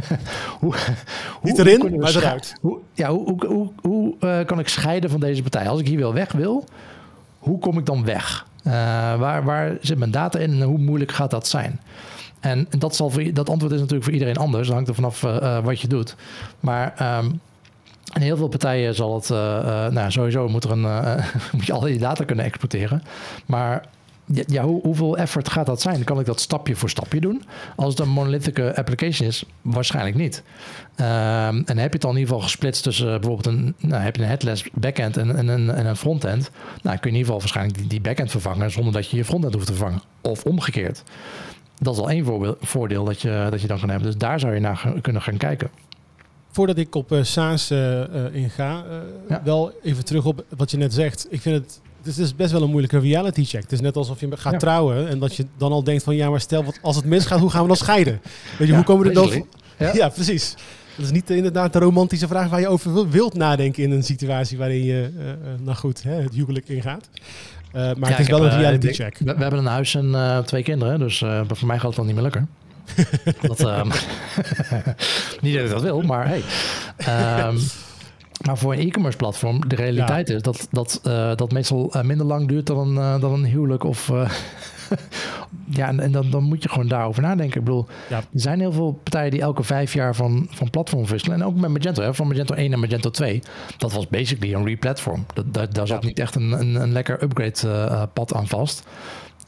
[0.60, 0.74] hoe,
[1.42, 2.54] Niet erin, hoe maar eruit.
[2.60, 5.68] Hoe, ja, hoe, hoe, hoe, hoe uh, kan ik scheiden van deze partij?
[5.68, 6.64] Als ik hier wel weg wil,
[7.38, 8.48] hoe kom ik dan weg?
[9.18, 11.80] waar, waar zit mijn data in en hoe moeilijk gaat dat zijn?
[12.40, 14.66] En dat, zal voor, dat antwoord is natuurlijk voor iedereen anders.
[14.66, 15.20] Dat hangt er vanaf
[15.62, 16.16] wat je doet.
[16.60, 17.40] Maar um,
[18.12, 21.14] en heel veel partijen zal het, uh, uh, nou sowieso moet, er een, uh,
[21.52, 23.02] moet je al die data kunnen exporteren.
[23.46, 23.84] Maar
[24.46, 26.04] ja, hoe, hoeveel effort gaat dat zijn?
[26.04, 27.42] Kan ik dat stapje voor stapje doen?
[27.76, 30.42] Als het een monolithic application is, waarschijnlijk niet.
[30.96, 34.16] Um, en heb je het dan in ieder geval gesplitst tussen bijvoorbeeld een, nou, heb
[34.16, 36.50] je een headless backend en, en, en, en een frontend.
[36.82, 39.54] Nou, kun je in ieder geval waarschijnlijk die, backend vervangen zonder dat je je frontend
[39.54, 40.02] hoeft te vervangen.
[40.20, 41.02] Of omgekeerd.
[41.78, 44.08] Dat is al één voordeel dat je, dat je dan kan hebben.
[44.08, 45.70] Dus daar zou je naar kunnen gaan kijken.
[46.50, 48.84] Voordat ik op uh, SaaS uh, inga,
[49.28, 49.40] ja.
[49.44, 51.26] wel even terug op wat je net zegt.
[51.30, 53.62] Ik vind het, het is best wel een moeilijke reality check.
[53.62, 56.30] Het is net alsof je gaat trouwen en dat je dan al denkt van ja,
[56.30, 58.20] maar stel wat als het misgaat, hoe gaan we dan scheiden?
[58.58, 59.46] Weet je, hoe komen we er dan?
[59.94, 60.08] Ja.
[60.08, 60.54] precies.
[60.96, 64.58] Dat is niet inderdaad de romantische vraag waar je over wilt nadenken in een situatie
[64.58, 65.10] waarin je,
[65.62, 67.08] nou goed, hè, het huwelijk ingaat.
[67.72, 69.18] Maar het is wel een reality check.
[69.18, 72.14] We, we, hebben een huis en twee kinderen, dus voor mij gaat het dan niet
[72.14, 72.48] meer lukken.
[73.48, 73.88] dat, um,
[75.42, 76.42] niet dat ik dat wil, maar hey.
[77.46, 77.58] Um,
[78.46, 80.34] maar voor een e-commerce platform, de realiteit ja.
[80.34, 81.00] is dat dat,
[81.38, 84.10] dat meestal minder lang duurt dan een, dan een huwelijk of
[85.78, 87.58] ja, en, en dan, dan, moet je gewoon daarover nadenken.
[87.58, 88.16] Ik bedoel, ja.
[88.16, 91.36] er zijn heel veel partijen die elke vijf jaar van, van platform wisselen.
[91.40, 93.42] En ook met Magento, hè, van Magento 1 naar Magento 2.
[93.76, 95.24] Dat was basically een replatform.
[95.34, 98.86] Dat, dat, daar zat niet echt een, een, een lekker upgrade uh, pad aan vast.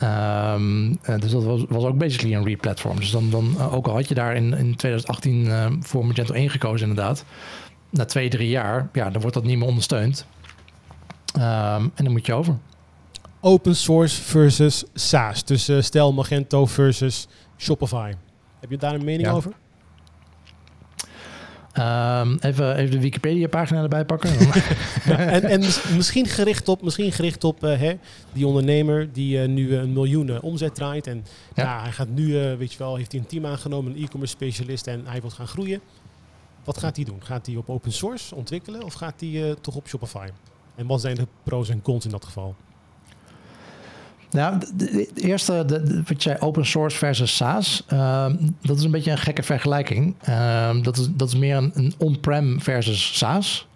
[0.03, 2.97] Um, dus dat was, was ook basically een replatform.
[2.97, 6.35] Dus dan, dan uh, ook al had je daar in, in 2018 uh, voor Magento
[6.35, 7.25] 1 gekozen inderdaad.
[7.91, 10.27] Na twee, drie jaar, ja, dan wordt dat niet meer ondersteund.
[11.37, 11.43] Um,
[11.95, 12.59] en dan moet je over
[13.43, 15.45] open source versus SaaS.
[15.45, 18.13] Dus uh, stel Magento versus Shopify.
[18.61, 19.53] Heb je daar een mening over?
[21.79, 24.31] Um, even, even de Wikipedia-pagina erbij pakken.
[25.07, 25.61] en, en
[25.97, 27.99] misschien gericht op, misschien gericht op uh, hè,
[28.33, 31.07] die ondernemer die uh, nu een miljoen omzet draait.
[31.07, 31.63] En ja.
[31.63, 34.87] ja hij gaat nu, weet je wel, heeft hij een team aangenomen, een e-commerce specialist
[34.87, 35.81] en hij wil gaan groeien.
[36.65, 37.21] Wat gaat hij doen?
[37.25, 40.29] Gaat hij op open source ontwikkelen of gaat hij toch op Shopify?
[40.75, 42.55] En wat zijn de pros en cons in dat geval?
[44.33, 49.11] Nou, de, eerste, de, wat jij open source versus SaaS, ehm, dat is een beetje
[49.11, 50.15] een gekke vergelijking.
[50.21, 53.67] Ehm, dat, is, dat is meer een, een on-prem versus SaaS.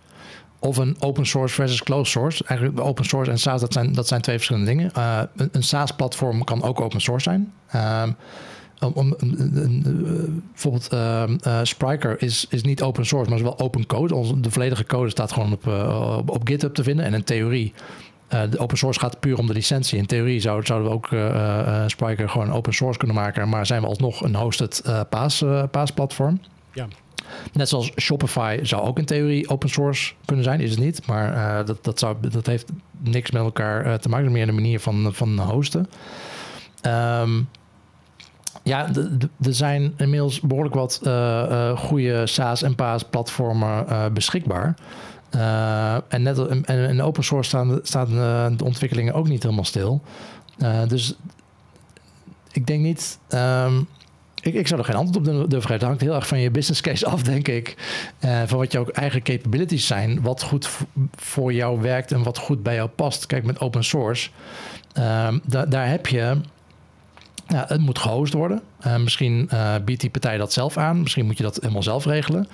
[0.59, 2.45] Of een open source versus closed source.
[2.45, 4.91] Eigenlijk open source en SaaS, dat zijn, dat zijn twee verschillende dingen.
[4.97, 7.53] Uh, een, SaaS-platform kan ook open source zijn.
[8.95, 9.17] Om,
[10.51, 11.25] bijvoorbeeld uh,
[11.63, 14.41] Spryker is, is niet open source, maar is wel open code.
[14.41, 17.05] De volledige code staat gewoon op, uh, op, op GitHub te vinden.
[17.05, 17.73] En in theorie
[18.35, 19.99] uh, de open source gaat puur om de licentie.
[19.99, 23.67] In theorie zou, zouden we ook uh, uh, Spryker gewoon open source kunnen maken, maar
[23.67, 26.41] zijn we alsnog een hosted PaaS, PaaS-platform.
[26.73, 26.87] Ja.
[27.53, 31.07] Net zoals Shopify zou ook in theorie open source kunnen zijn, is het niet.
[31.07, 35.09] Maar dat, dat, zou, dat heeft niks met elkaar te maken, meer een manier van,
[35.13, 35.89] van hosten.
[37.21, 37.49] Um,
[38.63, 38.89] ja,
[39.43, 41.01] er zijn inmiddels behoorlijk wat
[41.77, 44.75] goede SaaS en PaaS-platformen beschikbaar.
[45.37, 48.09] Uh, en net en in open source staan, staan
[48.57, 50.03] de ontwikkelingen ook niet helemaal stil.
[50.59, 51.15] Uh, dus
[52.53, 53.19] ik denk niet.
[53.29, 53.89] Um,
[54.43, 55.73] ik, ik, zou er geen antwoord op durven geven.
[55.73, 57.77] Het hangt heel erg van je business case af, denk ik.
[58.47, 60.23] Van wat jouw eigen capabilities zijn.
[60.23, 60.69] Wat goed
[61.15, 63.27] voor jou werkt en wat goed bij jou past.
[63.27, 64.31] Kijk, met open source.
[64.93, 66.37] Ehm, daar heb je
[67.47, 68.63] ja, het moet gehost worden.
[68.87, 71.03] Uh, misschien uh, biedt die partij dat zelf aan.
[71.03, 72.49] Misschien moet je dat helemaal zelf regelen.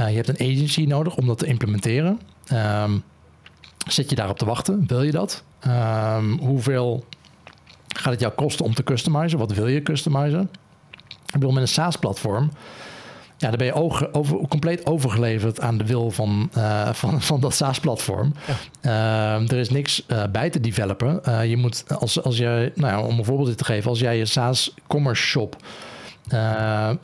[0.00, 2.20] Uh, je hebt een agency nodig om dat te implementeren.
[2.52, 3.02] Um,
[3.88, 4.84] zit je daarop te wachten?
[4.86, 5.42] Wil je dat?
[5.66, 7.04] Um, hoeveel
[7.96, 9.38] gaat het jou kosten om te customizen?
[9.38, 10.50] Wat wil je customizen?
[11.26, 12.50] Ik bedoel, met een SaaS-platform
[13.36, 13.74] ja, dan ben je
[14.12, 18.32] over, compleet overgeleverd aan de wil van, uh, van, van dat SaaS-platform.
[18.82, 19.40] Ja.
[19.40, 21.20] Uh, er is niks uh, bij te developen.
[21.28, 24.16] Uh, je moet, als, als je, nou ja, om een voorbeeld te geven, als jij
[24.16, 25.56] je SaaS commerce shop,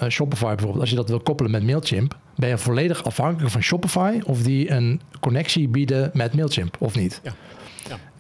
[0.08, 4.20] Shopify bijvoorbeeld, als je dat wil koppelen met Mailchimp, ben je volledig afhankelijk van Shopify
[4.24, 7.20] of die een connectie bieden met Mailchimp of niet.
[7.22, 7.32] Ja.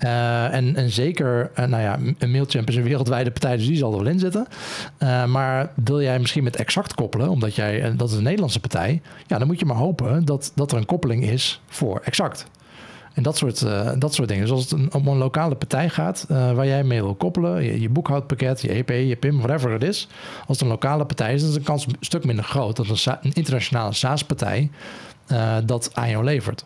[0.00, 3.76] Uh, en, en zeker, uh, nou ja, een Mailchimp is een wereldwijde partij, dus die
[3.76, 4.46] zal er wel in zitten.
[4.98, 9.02] Uh, maar wil jij misschien met Exact koppelen, omdat jij, dat is een Nederlandse partij,
[9.26, 12.46] ja, dan moet je maar hopen dat, dat er een koppeling is voor Exact.
[13.14, 13.60] En dat soort,
[14.00, 14.42] dat soort dingen.
[14.42, 18.60] Dus als het om een lokale partij gaat waar jij mee wil koppelen, je, boekhoudpakket,
[18.60, 20.08] je EP, je PIM, whatever het is.
[20.46, 22.88] Als het een lokale partij is, dan is de kans een stuk minder groot dat
[22.88, 24.70] een, een internationale SaaS-partij
[25.64, 26.64] dat aan jou levert.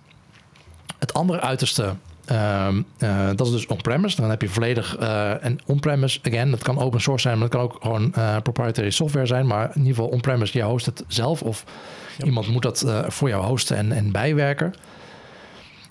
[0.98, 1.94] Het andere uiterste
[2.26, 4.20] Ehm, eh, dat is dus on-premise.
[4.20, 5.00] Dan heb je volledig.
[5.00, 8.36] Uh, en on-premise, again, dat kan open source zijn, maar dat kan ook gewoon uh,
[8.42, 9.46] proprietary software zijn.
[9.46, 11.64] Maar in ieder geval on-premise, je host het zelf of
[12.24, 14.74] iemand moet dat voor jou hosten en, en bijwerken.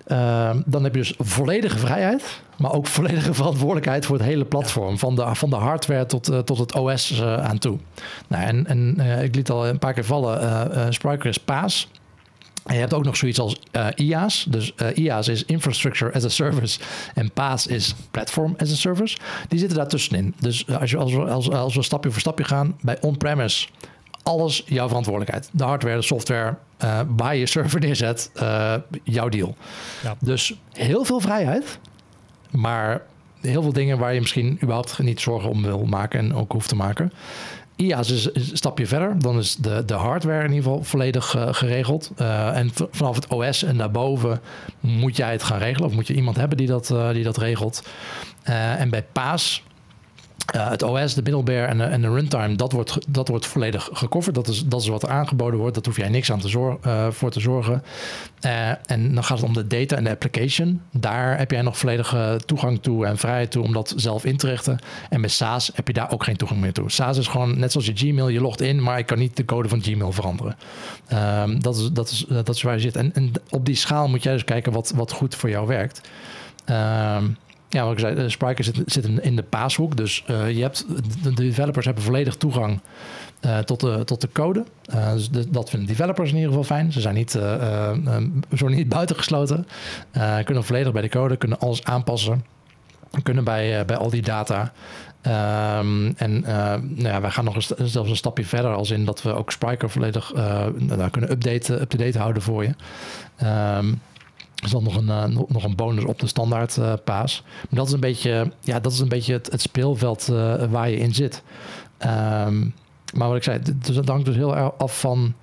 [0.07, 4.97] Ehm, dan heb je dus volledige vrijheid, maar ook volledige verantwoordelijkheid voor het hele platform.
[4.97, 7.77] Van, de, van de hardware tot, tot het OS aan toe.
[8.27, 11.87] Nou, en en ik liet al een paar keer vallen: Spryker is PaaS.
[12.63, 14.45] En je hebt ook nog zoiets als uh, IaaS.
[14.49, 16.79] Dus uh, IaaS is Infrastructure as a Service
[17.13, 19.17] en PaaS is Platform as a Service.
[19.47, 20.33] Die zitten daar tussenin.
[20.39, 23.67] Dus als, je, als, we, als, als we stapje voor stapje gaan, bij on-premise,
[24.23, 25.49] alles jouw verantwoordelijkheid.
[25.51, 28.31] De hardware, de software, uh, waar je server neerzet,
[29.03, 29.55] jouw deal.
[30.03, 30.15] Ja.
[30.19, 31.79] Dus heel veel vrijheid,
[32.51, 33.01] maar
[33.41, 36.69] heel veel dingen waar je misschien überhaupt niet zorgen om wil maken en ook hoeft
[36.69, 37.13] te maken.
[37.75, 39.19] IaaS is een stapje verder.
[39.19, 42.11] Dan is de, de hardware in ieder geval volledig uh, geregeld.
[42.21, 44.41] Uh, en vanaf het OS en daarboven
[44.79, 45.89] moet jij het gaan regelen.
[45.89, 47.83] Of moet je iemand hebben die dat, uh, die dat regelt.
[48.43, 49.63] en bij PAAS
[50.55, 54.35] uh, het OS, de middleware en en de, runtime, dat wordt, dat wordt volledig gecoverd.
[54.35, 55.75] Dat is, dat is wat er aangeboden wordt.
[55.75, 57.83] Dat hoef jij niks aan te zor uh, voor te zorgen.
[58.45, 60.81] Uh, en dan gaat het om de data en de application.
[60.91, 64.47] Daar heb jij nog volledige toegang toe en vrijheid toe om dat zelf in te
[64.47, 64.79] richten.
[65.09, 66.91] En met SaaS heb je daar ook geen toegang meer toe.
[66.91, 69.45] SaaS is gewoon net zoals je Gmail, je logt in, maar ik kan niet de
[69.45, 70.57] code van Gmail veranderen.
[71.13, 72.95] Um, dat, is, dat, is, dat is waar je zit.
[72.95, 76.01] En, en, op die schaal moet jij dus kijken wat, wat goed voor jou werkt.
[76.69, 77.37] Um,
[77.73, 79.97] ja, wat ik zei, Spryker zit, zit in de paashoek.
[79.97, 80.85] Dus uh, je hebt,
[81.23, 82.79] de developers hebben volledig toegang
[83.41, 84.63] uh, tot, de, tot de code.
[84.95, 86.91] Uh, dus dat vinden developers in ieder geval fijn.
[86.91, 87.31] Ze zijn niet,
[88.55, 89.67] zo niet buitengesloten.
[90.43, 92.45] kunnen volledig bij de code, kunnen alles aanpassen.
[93.23, 94.73] Kunnen bij, bij al die data.
[95.79, 99.33] Um, en nou ja, wij gaan nog zelfs een stapje verder, als in dat we
[99.33, 102.73] ook Spryker volledig nou, kunnen updaten, up-to-date houden voor je.
[103.77, 104.01] Um,
[104.63, 107.41] is dan nog een, uh, nog een bonus op de standaard uh, paas.
[107.43, 110.89] Maar dat is een beetje, ja, dat is een beetje het, het speelveld uh, waar
[110.89, 111.43] je in zit.
[112.05, 112.73] Um,
[113.13, 115.33] maar wat ik zei, dus dat hangt dus heel erg af van,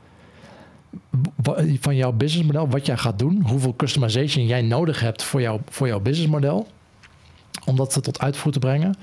[1.80, 5.86] van jouw businessmodel, wat jij gaat doen, hoeveel customization jij nodig hebt voor, jou, voor
[5.86, 6.66] jouw businessmodel.
[7.64, 8.94] Om dat tot uitvoer te brengen.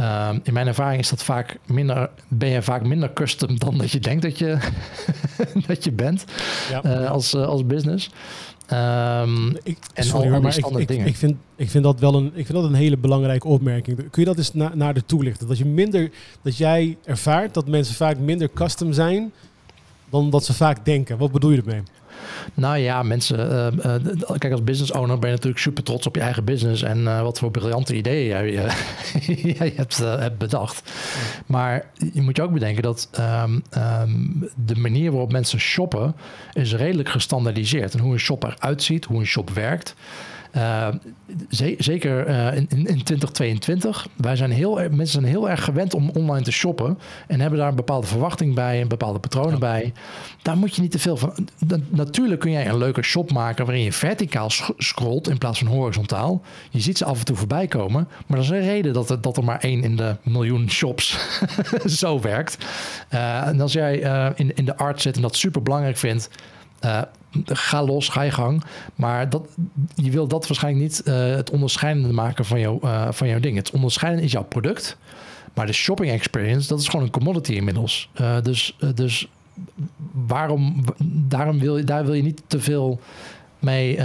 [0.00, 3.90] Uh, in mijn ervaring is dat vaak minder, ben je vaak minder custom dan dat
[3.90, 4.58] je denkt dat je,
[5.66, 6.24] dat je bent
[6.70, 7.04] ja.
[7.04, 8.10] als, als business.
[8.72, 12.26] Um, ik, en sorry, al, maar ik, ik, ik, vind, ik vind dat wel een,
[12.26, 13.96] ik vind dat een hele belangrijke opmerking.
[13.96, 15.46] Kun je dat eens na, naar de toelichten?
[15.46, 16.10] Dat, je minder,
[16.42, 19.32] dat jij ervaart dat mensen vaak minder custom zijn
[20.10, 21.18] dan dat ze vaak denken.
[21.18, 21.82] Wat bedoel je ermee?
[22.54, 23.38] Nou ja, mensen.
[23.38, 26.82] Uh, uh, kijk, als business owner ben je natuurlijk super trots op je eigen business.
[26.82, 28.50] En uh, wat voor briljante ideeën jij,
[29.58, 30.92] jij hebt, hebt, bedacht.
[31.46, 36.14] Maar je moet je ook bedenken dat um, um, de manier waarop mensen shoppen.
[36.52, 37.94] is redelijk gestandaardiseerd.
[37.94, 39.94] En hoe een shop eruit ziet, hoe een shop werkt.
[40.56, 40.88] Uh,
[41.78, 44.08] zeker uh, in, in, 2022.
[44.16, 46.98] Wij zijn heel, mensen zijn heel erg gewend om online te shoppen.
[47.26, 49.92] En hebben daar een bepaalde verwachting bij, een bepaalde patronen bij.
[50.42, 51.48] Daar moet je niet te veel van.
[51.88, 56.42] Natuurlijk kun jij een leuke shop maken waarin je verticaal scrolt in plaats van horizontaal.
[56.70, 58.08] Je ziet ze af en toe voorbij komen.
[58.26, 61.18] Maar dat is een reden dat er, dat er maar één in de miljoen shops
[62.00, 62.66] zo werkt.
[63.14, 63.96] Uh, en als jij
[64.34, 66.28] in, in de art zit en dat super belangrijk vindt.
[66.84, 67.00] Uh,
[67.44, 68.62] ga los, ga je gang.
[68.94, 69.48] Maar dat,
[69.94, 73.56] je wil dat waarschijnlijk niet uh, het onderscheidende maken van, jou, uh, van jouw ding.
[73.56, 74.96] Het onderscheidende is jouw product.
[75.54, 78.10] Maar de shopping experience, dat is gewoon een commodity inmiddels.
[78.42, 79.28] Dus, dus
[80.26, 80.84] waarom,
[81.28, 83.00] daarom wil, je, daar wil je niet te veel
[83.58, 83.96] mee.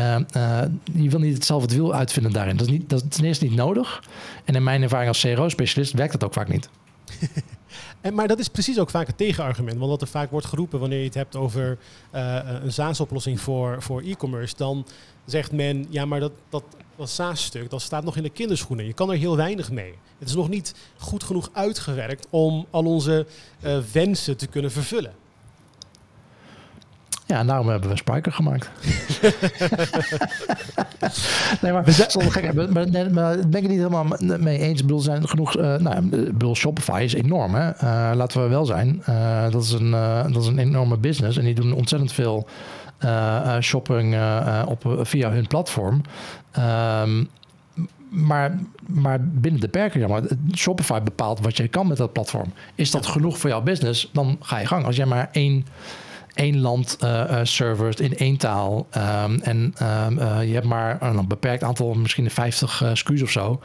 [0.93, 2.57] je wil niet zelf het wiel uitvinden daarin.
[2.57, 4.03] Dat is, niet, dat is ten eerste niet nodig.
[4.45, 6.69] En in mijn ervaring als CRO-specialist werkt dat ook vaak niet.
[8.03, 9.77] En, maar dat is precies ook vaak het tegenargument.
[9.77, 11.77] Want wat er vaak wordt geroepen wanneer je het hebt over
[12.15, 14.85] uh, een SaaS-oplossing voor, voor e-commerce, dan
[15.25, 16.63] zegt men, ja, maar dat, dat,
[16.95, 18.85] dat SaaS-stuk, dat staat nog in de kinderschoenen.
[18.85, 19.93] Je kan er heel weinig mee.
[20.19, 23.25] Het is nog niet goed genoeg uitgewerkt om al onze
[23.61, 25.13] uh, wensen te kunnen vervullen.
[27.25, 28.69] Ja, en daarom hebben we Spiker gemaakt.
[31.62, 34.05] nee, maar, gek, maar, maar, maar ben ik het niet helemaal
[34.39, 34.79] mee eens.
[34.79, 35.57] Ik bedoel, zijn genoeg.
[35.57, 37.55] Uh, nou, bedoel, Shopify is enorm.
[37.55, 37.67] Hè?
[37.67, 39.03] Uh, laten we wel zijn.
[39.09, 39.91] Uh, dat, is een,
[40.31, 41.38] dat is een enorme business.
[41.38, 42.47] En die doen ontzettend veel
[43.59, 44.17] shopping
[44.65, 46.01] op, via hun platform.
[47.01, 47.29] Um,
[48.13, 50.21] maar, maar binnen de perken, ja, maar
[50.55, 52.53] Shopify bepaalt wat je kan met dat platform.
[52.75, 54.09] Is dat genoeg voor jouw business?
[54.13, 54.86] Dan ga je gang.
[54.86, 55.65] Als jij maar één
[56.34, 58.88] één land uh, servers in één taal.
[58.98, 63.32] Um, en um, uh, je hebt maar een beperkt aantal, misschien 50 uh, SKU's of
[63.32, 63.62] zo.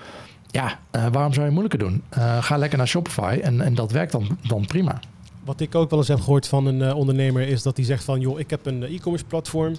[0.50, 2.02] Ja, waarom zou je moeilijker doen?
[2.40, 5.00] ga lekker naar Shopify en, en dat werkt dan, dan prima.
[5.44, 8.20] Wat ik ook wel eens heb gehoord van een ondernemer is dat hij zegt van...
[8.20, 9.74] joh, ik heb een e-commerce platform.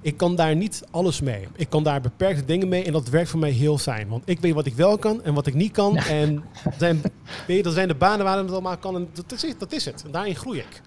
[0.00, 1.48] Ik kan daar niet alles mee.
[1.56, 4.08] Ik kan daar beperkte dingen mee en dat werkt voor mij heel fijn.
[4.08, 5.96] Want ik weet wat ik wel kan en wat ik niet kan.
[5.96, 6.44] En
[6.78, 7.02] zijn,
[7.46, 8.94] weet je, dat zijn de banen waar het allemaal kan.
[8.94, 10.02] En dat is, dat is het.
[10.04, 10.82] En daarin groei ik.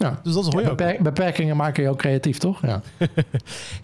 [0.00, 2.62] Ja, dus dat is ja, beperk beperkingen maken je ook creatief, toch?
[2.62, 2.80] Ja.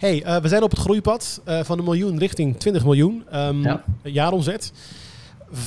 [0.05, 3.61] hey, uh, we zijn op het groeipad uh, van een miljoen richting 20 miljoen um,
[3.63, 3.83] ja.
[4.03, 4.71] jaaromzet.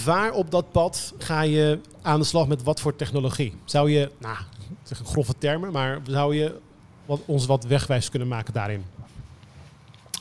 [0.05, 3.55] Waar op dat pad ga je aan de slag met wat voor technologie?
[3.65, 4.37] Zou je, nou,
[4.83, 6.55] zeg een grove termen, maar zou je
[7.07, 8.85] wat, ons wat wegwijs kunnen maken daarin?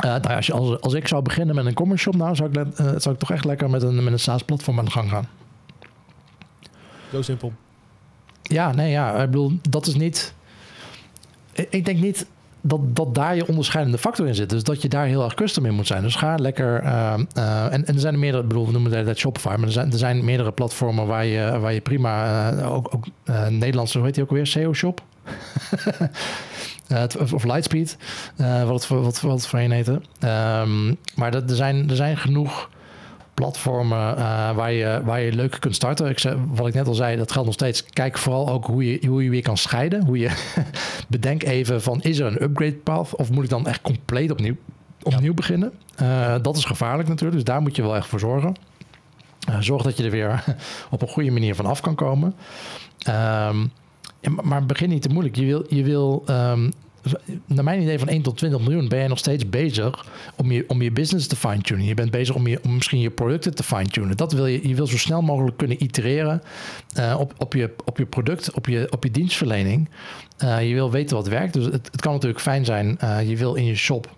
[0.05, 2.49] Uh, nou, als, je, als, als, ik zou beginnen met een commerce shop, nou, zou,
[2.49, 5.09] ik, uh, zou ik toch echt lekker met een, met een SaaS-platform aan de gang
[5.09, 5.27] gaan.
[7.11, 7.53] Zo simpel.
[8.49, 9.13] Ja, nee, ja.
[9.13, 10.33] Ik bedoel, dat is niet...
[11.69, 12.25] Ik denk niet...
[12.61, 14.49] dat, dat daar je onderscheidende factor in zit.
[14.49, 16.01] Dus dat je daar heel erg custom in moet zijn.
[16.01, 16.83] Dus ga lekker.
[16.83, 19.67] Uh, uh, en, en er zijn er meerdere, ik bedoel, we noemen dat Shopify, maar
[19.67, 22.53] er zijn, er zijn meerdere platformen waar je, waar je prima.
[22.53, 23.05] Uh, ook ook
[23.49, 24.47] Nederlandse, hoe heet die ook weer?
[24.47, 25.01] SEO Shop.
[27.33, 27.97] of Lightspeed,
[28.65, 30.01] wat, het, wat, wat het voor een heette.
[30.19, 32.69] Um, maar dat, er, zijn, er zijn genoeg
[33.39, 36.09] platformen uh, waar, je, waar je leuk kunt starten.
[36.09, 37.85] Ik zei, wat ik net al zei, dat geldt nog steeds.
[37.85, 40.05] Kijk vooral ook hoe je, hoe je weer kan scheiden.
[40.05, 40.29] Hoe je
[41.07, 43.15] bedenk even van, is er een upgrade path?
[43.15, 44.55] Of moet ik dan echt compleet opnieuw,
[45.03, 45.71] opnieuw beginnen?
[46.01, 48.55] Uh, dat is gevaarlijk natuurlijk, dus daar moet je wel echt voor zorgen.
[49.49, 50.43] Uh, zorg dat je er weer
[50.89, 52.35] op een goede manier van af kan komen.
[53.07, 53.71] Um,
[54.41, 55.35] maar begin niet te moeilijk.
[55.35, 56.71] Je wil, je wil um,
[57.45, 60.63] naar mijn idee van 1 tot 20 miljoen ben je nog steeds bezig om je,
[60.67, 61.85] om je business te fine-tunen.
[61.85, 64.17] Je bent bezig om, je, om misschien je producten te fine-tunen.
[64.17, 66.41] Dat wil je, je wil zo snel mogelijk kunnen itereren
[66.97, 69.89] uh, op, op, je, op je product, op je, op je dienstverlening.
[70.43, 71.53] Uh, je wil weten wat werkt.
[71.53, 72.97] Dus het, het kan natuurlijk fijn zijn.
[73.03, 74.17] Uh, je wil in je shop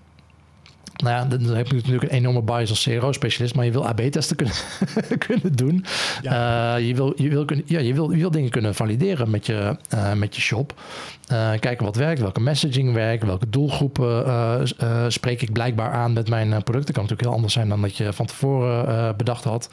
[1.02, 4.36] nou ja, dan heb je natuurlijk een enorme bias als CRO-specialist, maar je wil AB-testen
[4.36, 4.56] kunnen,
[5.28, 5.86] kunnen doen.
[6.22, 6.78] Ja.
[6.78, 9.78] Uh, je, wil, je, wil ja, je, wil, je wil dingen kunnen valideren met je,
[9.94, 10.82] uh, met je shop.
[11.32, 14.68] Uh, kijken wat werkt, welke messaging werkt, welke doelgroepen
[15.08, 16.94] spreek ik blijkbaar aan met mijn producten.
[16.94, 19.70] kan natuurlijk heel anders zijn dan dat je van tevoren bedacht had.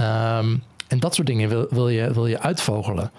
[0.00, 0.62] Um,
[0.92, 3.10] en dat soort dingen wil, wil, je, wil je uitvogelen.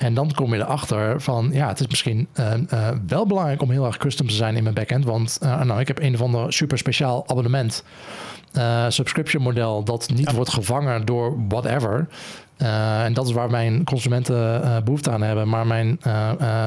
[0.00, 3.70] En dan kom je erachter van, ja, het is misschien uh, uh, wel belangrijk om
[3.70, 5.04] heel erg custom te zijn in mijn backend.
[5.04, 7.84] Want uh, nou, ik heb een of ander super speciaal abonnement,
[8.88, 12.08] subscription model, dat niet wordt gevangen door whatever.
[12.56, 15.48] en dat is waar mijn consumenten behoefte aan hebben.
[15.48, 16.00] Maar mijn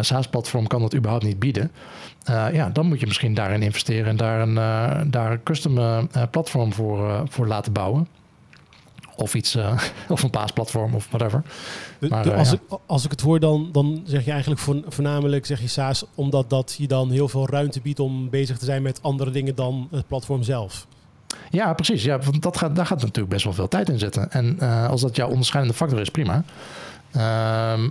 [0.01, 1.71] SaaS-platform kan dat überhaupt niet bieden.
[2.51, 4.55] ja, dan moet je misschien daarin investeren en daar een,
[5.11, 8.07] daar een custom platform voor, voor laten bouwen.
[9.15, 11.43] Of iets, uh, of een paasplatform of whatever.
[12.09, 12.55] Maar, uh, als, ja.
[12.69, 16.49] ik, als ik het hoor, dan, dan zeg je eigenlijk voornamelijk zeg je SaaS, omdat
[16.49, 19.87] dat je dan heel veel ruimte biedt om bezig te zijn met andere dingen dan
[19.91, 20.87] het platform zelf.
[21.49, 22.03] Ja, precies.
[22.03, 24.31] Ja, want dat gaat, daar gaat natuurlijk best wel veel tijd in zitten.
[24.31, 26.43] En uh, als dat jouw onderscheidende factor is, prima.
[27.15, 27.83] Uh,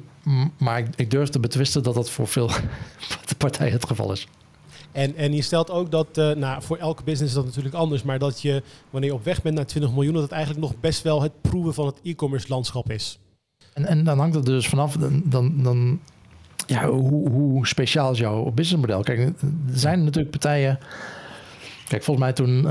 [0.56, 2.50] maar ik, ik, durf te betwisten dat dat voor veel
[3.38, 4.26] partijen het geval is.
[4.92, 8.02] En, en je stelt ook dat, uh, nou, voor elke business is dat natuurlijk anders,
[8.02, 10.80] maar dat je, wanneer je op weg bent naar 20 miljoen, dat het eigenlijk nog
[10.80, 13.18] best wel het proeven van het e-commerce landschap is.
[13.72, 16.00] En, en dan hangt het dus vanaf, dan, dan, dan
[16.66, 19.02] ja, hoe, hoe speciaal is jouw businessmodel?
[19.02, 19.34] Kijk, er
[19.72, 20.78] zijn natuurlijk partijen.
[21.88, 22.64] Kijk, volgens mij toen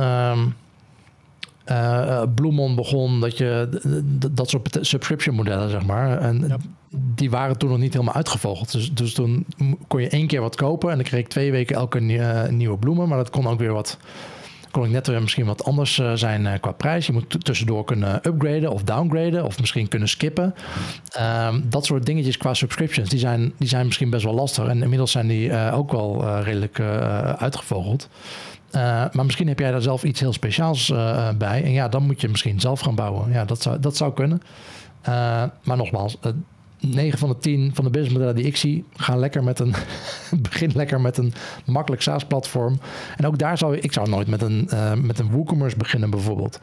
[1.66, 3.70] uh, Bloemon begon, dat je
[4.32, 6.18] dat soort subscription modellen, zeg maar.
[6.18, 6.58] En ja
[6.91, 8.71] die waren toen nog niet helemaal uitgevogeld.
[8.71, 9.45] Dus, dus toen
[9.88, 12.77] kon je één keer wat kopen en dan kreeg ik twee weken elke uh, nieuwe
[12.77, 13.08] bloemen.
[13.08, 13.97] Maar dat kon ook weer wat,
[14.71, 17.06] kon ik net weer misschien wat anders uh, zijn uh, qua prijs.
[17.06, 20.56] Je moet tussendoor kunnen upgraden of downgraden of misschien kunnen skippen.
[21.19, 24.67] Um, dat soort dingetjes qua subscriptions, die zijn, die zijn misschien best wel lastig.
[24.67, 26.80] En inmiddels zijn die ook wel redelijk
[27.38, 28.10] uitgevogeld.
[29.12, 30.93] maar misschien heb jij daar zelf iets heel speciaals
[31.38, 31.63] bij.
[31.63, 33.32] En ja, dan moet je misschien zelf gaan bouwen.
[33.32, 34.41] Ja, dat zou, dat zou kunnen.
[35.63, 36.17] maar nogmaals,
[36.82, 39.74] 9 van de 10 van de businessmodellen die ik zie, gaan lekker met een.
[40.41, 41.34] begin lekker met een
[41.65, 42.80] makkelijk SaaS-platform.
[43.17, 46.60] En ook daar zou ik zou nooit met een, uh, met een WooCommerce beginnen, bijvoorbeeld.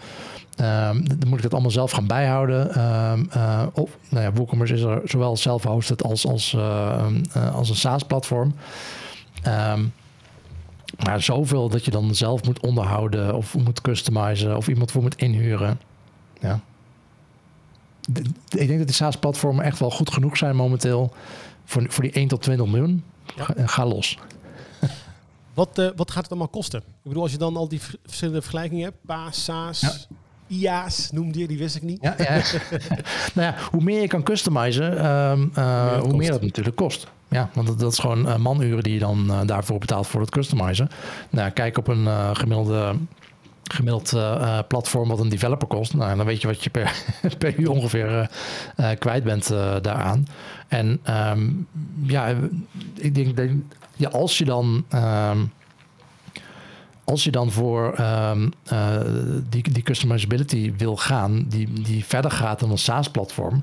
[0.60, 2.80] Um, dan moet ik dat allemaal zelf gaan bijhouden.
[3.12, 7.06] Um, uh, of, nou ja, WooCommerce is er zowel self-hosted als, als, uh,
[7.54, 8.54] als een SaaS-platform.
[9.46, 9.92] Um,
[11.04, 15.16] maar zoveel dat je dan zelf moet onderhouden of moet customizen of iemand voor moet
[15.16, 15.80] inhuren.
[16.40, 16.60] Ja,
[18.48, 21.12] ik denk dat die SaaS-platformen echt wel goed genoeg zijn momenteel
[21.64, 23.04] voor, voor die 1 tot 20 miljoen.
[23.36, 23.66] Ja.
[23.66, 24.18] Ga, los.
[25.54, 26.78] Wat, uh, wat gaat het allemaal kosten?
[26.78, 30.16] Ik bedoel, als je dan al die verschillende vergelijkingen hebt, PaaS, SaaS, ja.
[30.46, 31.98] IA's noemde je, die wist ik niet.
[32.00, 32.28] Ja, ja.
[33.34, 36.76] nou ja, hoe meer je kan customizen, um, uh, hoe, meer, hoe meer dat natuurlijk
[36.76, 37.06] kost.
[37.28, 40.20] Ja, want dat, dat is gewoon uh, manuren die je dan uh, daarvoor betaalt voor
[40.20, 40.88] het customizen.
[41.30, 42.94] Nou, kijk op een gemiddelde
[43.72, 45.94] gemiddeld uh, platform wat een developer kost.
[45.94, 46.92] Nou, dan weet je wat je per,
[47.38, 48.30] per uur ongeveer
[48.76, 49.48] uh, kwijt bent
[49.82, 50.26] daaraan.
[50.68, 51.00] En
[51.30, 51.66] um,
[52.02, 52.34] ja,
[52.94, 53.48] ik denk dat
[53.96, 54.84] ja, als je dan.
[54.94, 55.52] Um,
[57.04, 58.52] als je dan voor um,
[59.48, 63.62] die, die customizability wil gaan, die, die verder gaat dan een SaaS-platform,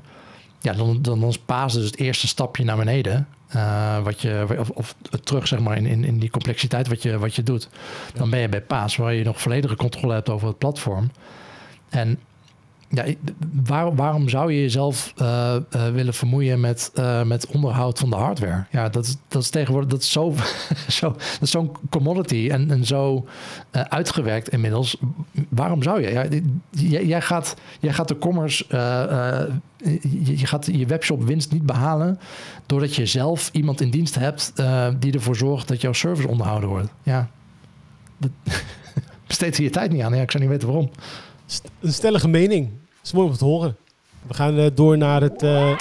[0.66, 3.28] ja, dan, dan is PaaS dus het eerste stapje naar beneden.
[3.56, 7.18] Uh, wat je, of, of, terug zeg maar in, in, in die complexiteit wat je,
[7.18, 7.68] wat je doet.
[8.14, 11.10] Dan ben je bij PaaS, waar je nog volledige controle hebt over het platform.
[11.88, 12.18] En
[12.88, 13.04] ja,
[13.64, 18.16] waar, waarom zou je jezelf uh, uh, willen vermoeien met, uh, met onderhoud van de
[18.16, 18.64] hardware?
[18.70, 20.34] Ja, dat is, dat is tegenwoordig dat is zo,
[20.88, 23.26] zo, dat is zo'n commodity en, en zo
[23.70, 24.96] uitgewerkt inmiddels.
[25.48, 26.12] Waarom zou je?
[26.70, 32.18] Jij, jij, gaat, jij gaat de commerce, je, je, gaat je webshop winst niet behalen
[32.66, 34.52] doordat je zelf iemand in dienst hebt
[34.98, 36.90] die ervoor zorgt dat jouw service onderhouden wordt.
[37.02, 37.28] Ja,
[39.26, 40.14] besteed er je tijd niet aan.
[40.14, 40.90] Ik zou niet weten waarom
[41.80, 42.68] een stellige mening.
[42.68, 43.76] Het is mooi om te horen.
[44.26, 45.78] We gaan uh, door naar het uh,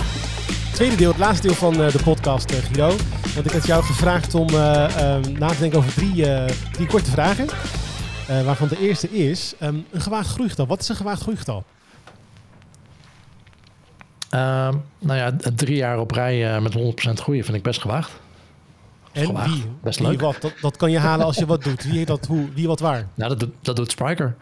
[0.74, 2.88] tweede deel, het laatste deel van uh, de podcast, Guido.
[3.34, 6.26] Want ik had jou gevraagd om um, na te denken over drie,
[6.72, 7.47] drie korte vragen.
[8.28, 10.68] waarvan de eerste is um, een gewaagd groeigetal.
[10.68, 11.63] Wat is een gewaagd groeigetal?
[14.30, 16.80] Ehm, nou ja, drie jaar op rij met 100%
[17.13, 18.11] groeien vind ik best gewaagd.
[19.11, 19.49] En gewaagd.
[19.49, 19.63] wie?
[19.82, 20.22] Best wie leuk.
[20.22, 20.41] Wat?
[20.41, 21.84] Dat, dat, kan je halen als je wat doet.
[21.84, 23.07] Wie, dat, hoe, wie wat waar?
[23.13, 24.36] Nou, dat, doet, dat doet Spriker.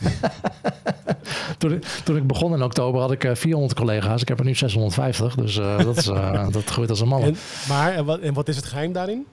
[1.58, 4.22] toen, ik, toen, ik begon in oktober had ik 400 eh, collega's.
[4.22, 5.34] Ik heb er nu 650.
[5.34, 7.36] Dus uh, dat, is, uh, dat groeit als een man.
[7.68, 9.26] maar en wat, en wat is het geheim daarin?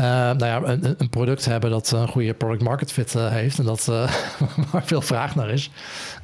[0.00, 3.58] Uh, nou ja, een, een, product hebben dat een goede product market fit uh, heeft
[3.58, 4.12] en dat uh,
[4.72, 5.70] waar veel vraag naar is.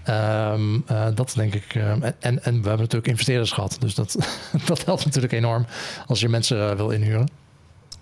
[0.09, 1.75] Um, dat denk ik.
[1.75, 4.17] en, en we hebben natuurlijk investeerders gehad, dus dat,
[4.67, 5.67] dat helpt natuurlijk enorm
[6.07, 7.42] als je mensen wil inhuren.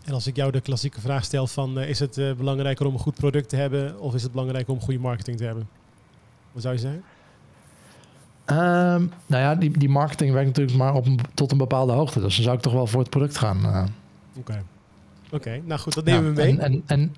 [0.05, 2.93] En als ik jou de klassieke vraag stel van uh, is het uh, belangrijker om
[2.93, 5.69] een goed product te hebben of is het belangrijker om goede marketing te hebben?
[6.53, 7.03] Wat zou je zeggen?
[8.47, 12.21] Um, nou ja, die, die marketing werkt natuurlijk maar op een, tot een bepaalde hoogte.
[12.21, 13.59] Dus dan zou ik toch wel voor het product gaan.
[13.65, 13.85] Uh.
[14.37, 14.65] Oké.
[15.33, 16.51] Oké, nou goed, dat nemen we mee.
[16.51, 17.15] En, en, en,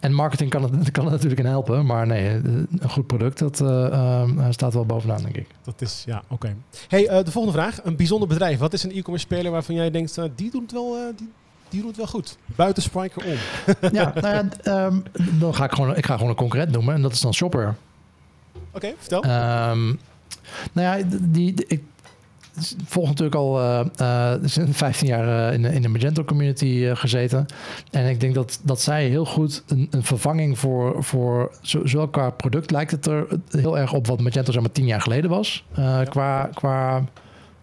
[0.00, 1.86] en, marketing kan het, kan het natuurlijk in helpen.
[1.86, 5.46] Maar nee, een goed product, dat ehm, staat wel bovenaan, denk ik.
[5.62, 6.56] Dat is, ja, oké.
[6.88, 7.84] Hey, de volgende vraag.
[7.84, 8.58] Een bijzonder bedrijf.
[8.58, 11.30] Wat is een e-commerce speler waarvan jij denkt, die doet het wel, die,
[11.72, 12.36] die doet het wel goed.
[12.46, 13.36] Buiten Spriker om.
[13.92, 15.00] ja, nou ja, ehm,
[15.38, 17.76] dan ga ik gewoon, ik ga gewoon een concurrent noemen en dat is dan Shopper.
[18.72, 19.24] Oké, vertel.
[19.24, 20.00] Um,
[20.72, 21.82] nou ja, die, ik
[22.84, 24.34] volg natuurlijk al uh, uh,
[24.70, 27.46] 15 jaar uh, in, de, in de Magento community uh, gezeten.
[27.90, 32.30] En ik denk dat, dat zij heel goed een, een vervanging voor, voor zowel qua
[32.30, 35.64] product lijkt het er heel erg op wat Magento zeg maar 10 jaar geleden was.
[35.74, 36.04] Ja.
[36.04, 37.04] Qua, qua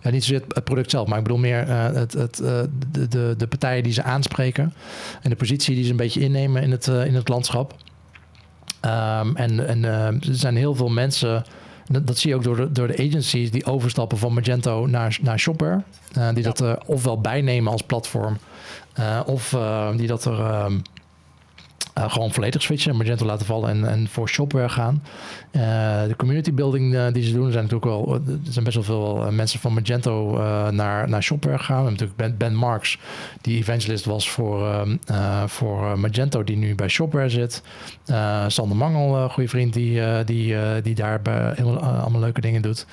[0.02, 3.08] ja, niet zozeer het product zelf, maar ik bedoel meer uh, het, het, uh, de,
[3.08, 4.74] de, de partijen die ze aanspreken
[5.22, 7.76] en de positie die ze een beetje innemen in het, uh, in het landschap.
[8.86, 11.44] Um, en en er zijn heel veel mensen,
[11.88, 15.18] dat, dat, zie je ook door de, door de agencies, die overstappen van Magento naar,
[15.22, 15.84] naar Shopware.
[16.12, 16.32] die ja.
[16.32, 18.38] dat er ofwel bijnemen als platform,
[19.26, 19.58] of
[19.96, 20.64] die dat er.
[20.64, 20.82] Um,
[22.00, 25.04] uh, gewoon volledig switchen, Magento laten vallen en, en voor Shopware gaan.
[25.52, 25.62] Uh,
[26.08, 29.32] de community building uh, die ze doen, zijn natuurlijk wel, er zijn best wel veel
[29.32, 30.38] mensen van Magento
[30.72, 31.84] naar, naar Shopware gegaan.
[31.84, 32.98] We natuurlijk Ben, ben Marks,
[33.42, 34.88] die evangelist was voor,
[35.46, 37.64] voor Magento, die nu bij Shopware zit.
[38.48, 41.22] Sander Mangel, goede vriend, die, die, die daar
[41.82, 42.86] allemaal leuke dingen doet.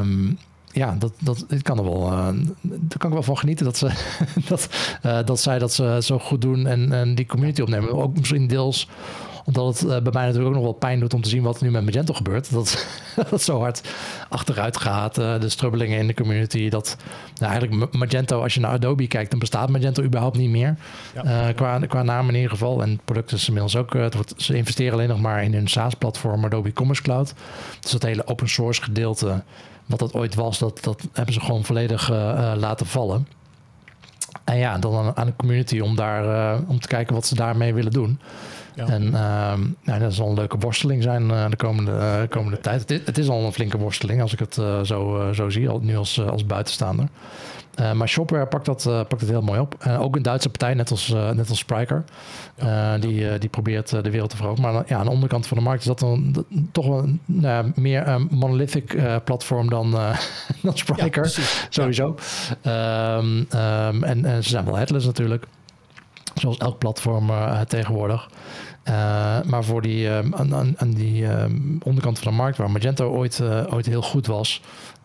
[0.00, 0.38] Um,
[0.72, 2.28] ja, dat, dat, ik kan er wel, uh,
[2.60, 3.90] daar kan ik wel van genieten dat, ze,
[4.48, 4.68] dat,
[5.06, 7.92] uh, dat zij dat ze zo goed doen en, en die community opnemen.
[7.92, 8.88] Ook misschien deels
[9.44, 11.58] omdat het uh, bij mij natuurlijk ook nog wel pijn doet om te zien wat
[11.58, 12.52] er nu met Magento gebeurt.
[12.52, 12.86] Dat
[13.30, 13.88] dat zo hard
[14.28, 15.14] achteruit gaat.
[15.14, 16.68] de strubbelingen in de community.
[16.68, 16.96] Dat
[17.38, 20.76] nou, eigenlijk Magento, als je naar Adobe kijkt, dan bestaat Magento überhaupt niet meer.
[21.14, 21.52] Ja.
[21.52, 22.82] qua, qua naam in ieder geval.
[22.82, 23.92] En het product is inmiddels ook.
[23.92, 27.34] het wordt, ze investeren alleen nog maar in hun SaaS-platform Adobe Commerce Cloud.
[27.80, 29.42] Dus dat hele open source gedeelte
[29.86, 33.28] wat dat ooit was, dat, dat hebben ze gewoon volledig uh, laten vallen.
[34.44, 37.74] En ja, dan aan de community om, daar, uh, om te kijken wat ze daarmee
[37.74, 38.20] willen doen.
[38.74, 38.86] Ja.
[38.86, 42.80] En uh, ja, dat zal een leuke worsteling zijn de komende, komende tijd.
[42.80, 45.96] Het is, het is, al een flinke worsteling als ik het zo, zo zie, nu
[45.96, 47.08] als, als buitenstaander.
[47.80, 49.74] Uh, maar Shopware pakt dat, uh, pakt het heel mooi op.
[49.86, 52.04] Uh, ook een Duitse partij, net als, net als Spriker.
[52.56, 54.72] Ja, die, die probeert de wereld te veroveren.
[54.72, 58.08] Maar ja, aan de onderkant van de markt is dat dan toch wel nou meer
[58.08, 59.90] een monolithic platform dan,
[60.62, 61.24] dan Spriker.
[61.24, 62.16] Ja, sowieso.
[62.62, 65.46] Um, um, en, en, ze zijn wel headless natuurlijk.
[66.42, 67.30] Zoals elk platform
[67.66, 68.28] tegenwoordig.
[69.44, 71.26] maar voor die, aan, aan, die
[71.82, 74.60] onderkant van de markt, waar Magento ooit, ooit heel goed was,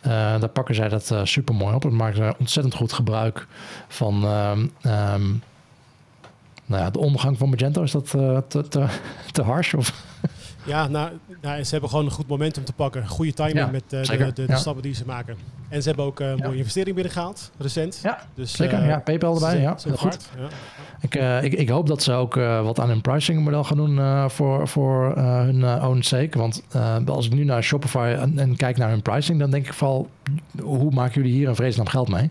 [0.08, 1.84] uh, daar pakken zij dat uh, super mooi op.
[1.84, 3.48] Het maakt ontzettend goed gebruik
[3.88, 4.24] van.
[4.24, 5.44] Um, um,
[6.66, 8.86] nou ja, de omgang van Magento, is dat uh, te, te,
[9.32, 9.74] te harsh?
[9.74, 10.04] Of?
[10.66, 11.12] Ja, nou,
[11.42, 13.08] nou, ze hebben gewoon een goed momentum te pakken.
[13.08, 14.56] Goede timing ja, met de, de, de, ja.
[14.56, 15.38] stappen die ze maken.
[15.70, 18.00] En ze hebben ook een mooie investering binnengehaald, recent.
[18.04, 18.86] Ja, dus, zeker.
[18.86, 19.78] ja, PayPal erbij, ja.
[19.84, 20.30] Heel goed.
[21.02, 24.30] Ik, uh, ik, ik, hoop dat ze ook wat aan hun pricing model gaan doen
[24.30, 26.38] voor, voor hun own sake.
[26.38, 26.64] Want
[27.06, 30.10] als ik nu naar Shopify en, en, kijk naar hun pricing, dan denk ik vooral,
[30.62, 32.30] hoe maken jullie hier een vreselijk geld mee?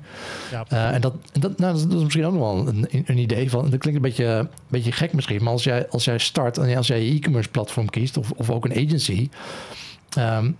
[0.51, 0.93] Ja.
[0.93, 3.79] en dat, dat, nou, dat, is misschien ook nog wel een, een, idee van, dat
[3.79, 6.87] klinkt een beetje, een beetje gek misschien, maar als jij, als jij start en als
[6.87, 9.29] jij je e-commerce platform kiest of, of ook een agency,
[10.19, 10.57] um,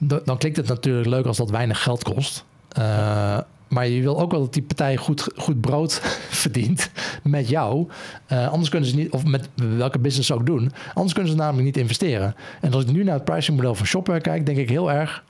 [0.00, 2.44] dan klinkt het natuurlijk leuk als dat weinig geld kost.
[2.78, 3.38] Uh,
[3.68, 6.00] maar je wil ook wel dat die partij goed, goed brood
[6.42, 6.90] verdient
[7.22, 7.88] met jou.
[8.32, 10.72] Uh, anders kunnen ze niet, of met welke business ze ook doen.
[10.94, 12.34] Anders kunnen ze namelijk niet investeren.
[12.60, 15.24] En als ik nu naar het pricingmodel van Shopware kijk, denk ik heel erg.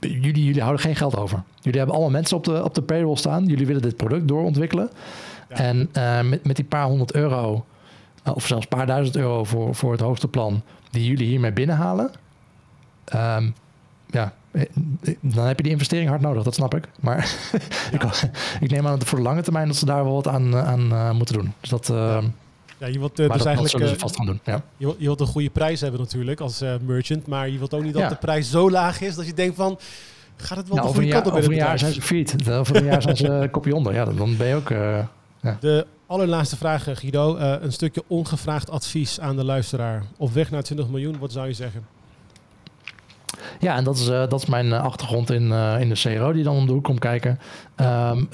[0.00, 1.42] Jullie, jullie houden geen geld over.
[1.60, 3.46] Jullie hebben allemaal mensen op de, op de payroll staan.
[3.46, 4.90] Jullie willen dit product doorontwikkelen.
[5.48, 7.64] En uh, met, met die paar honderd euro,
[8.34, 12.10] of zelfs paar duizend euro voor, voor het hoogste plan, die jullie hiermee binnenhalen.
[13.14, 13.54] Um,
[14.10, 16.88] ja, eh, dan heb je die investering hard nodig, dat snap ik.
[17.00, 17.34] Maar
[17.92, 18.02] ik,
[18.60, 20.68] ik, neem aan dat voor de lange termijn dat ze daar wel wat aan, eh,
[20.68, 21.52] aan uh, moeten doen.
[21.60, 21.88] Dus dat.
[21.88, 22.18] Uh,
[22.78, 23.98] ja, je wilt uh, dus eigenlijk.
[24.00, 24.40] vast gaan doen.
[24.44, 24.62] Ja.
[24.76, 27.94] Je, je, wilt een goede prijs hebben natuurlijk als merchant, maar je wilt ook niet
[27.94, 29.78] dat de prijs zo laag is dat je denkt van.
[30.36, 32.50] Gaat het wel nou, de goede kant op Over een jaar zijn ze feed.
[32.50, 33.94] Over een jaar zijn ze kopje onder.
[33.94, 34.68] Ja, dan ben je ook.
[35.40, 35.56] Ja.
[35.60, 37.36] De allerlaatste vraag, Guido.
[37.36, 40.02] een stukje ongevraagd advies aan de luisteraar.
[40.16, 41.97] Op weg naar 20 miljoen, wat zou je zeggen?
[43.60, 46.32] Ja, en dat is, uh, dat is mijn eh, achtergrond in, uh, in de CRO
[46.32, 47.38] die dan om de hoek komt kijken.
[47.76, 48.28] Um,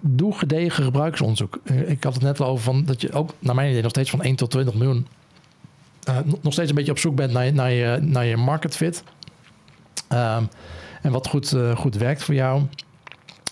[0.00, 1.58] doe gedegen gebruiksonderzoek.
[1.86, 4.10] ik had het net al over van dat je ook, naar mijn idee, nog steeds
[4.10, 5.06] van 1 tot 20 miljoen.
[6.40, 9.02] nog steeds een beetje op zoek bent naar, naar, je, naar je market fit.
[10.12, 10.48] Um,
[11.02, 12.62] en wat goed, goed werkt voor jou.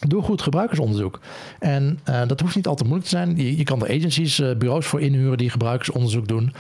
[0.01, 1.21] Doe goed gebruikersonderzoek.
[1.59, 3.37] En dat hoeft niet altijd moeilijk te zijn.
[3.37, 6.53] Je, je kan er agencies, bureaus voor inhuren die gebruikersonderzoek doen.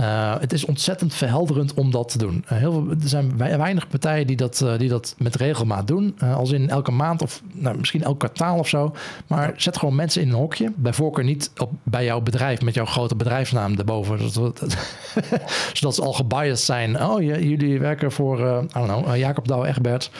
[0.00, 2.44] Uh, het is ontzettend verhelderend om dat te doen.
[2.46, 6.18] heel veel, er zijn weinig partijen die dat, die dat met regelmaat doen.
[6.18, 8.94] als in elke maand of nou, misschien elk kwartaal of zo.
[9.26, 10.72] Maar zet gewoon mensen in een hokje.
[10.76, 14.30] Bij voorkeur niet op, bij jouw bedrijf met jouw grote bedrijfsnaam erboven.
[14.30, 14.76] Zodat,
[15.72, 17.02] zodat ze al gebiased zijn.
[17.02, 20.10] Oh, jullie werken voor I don't know, Jacob Douw Egbert.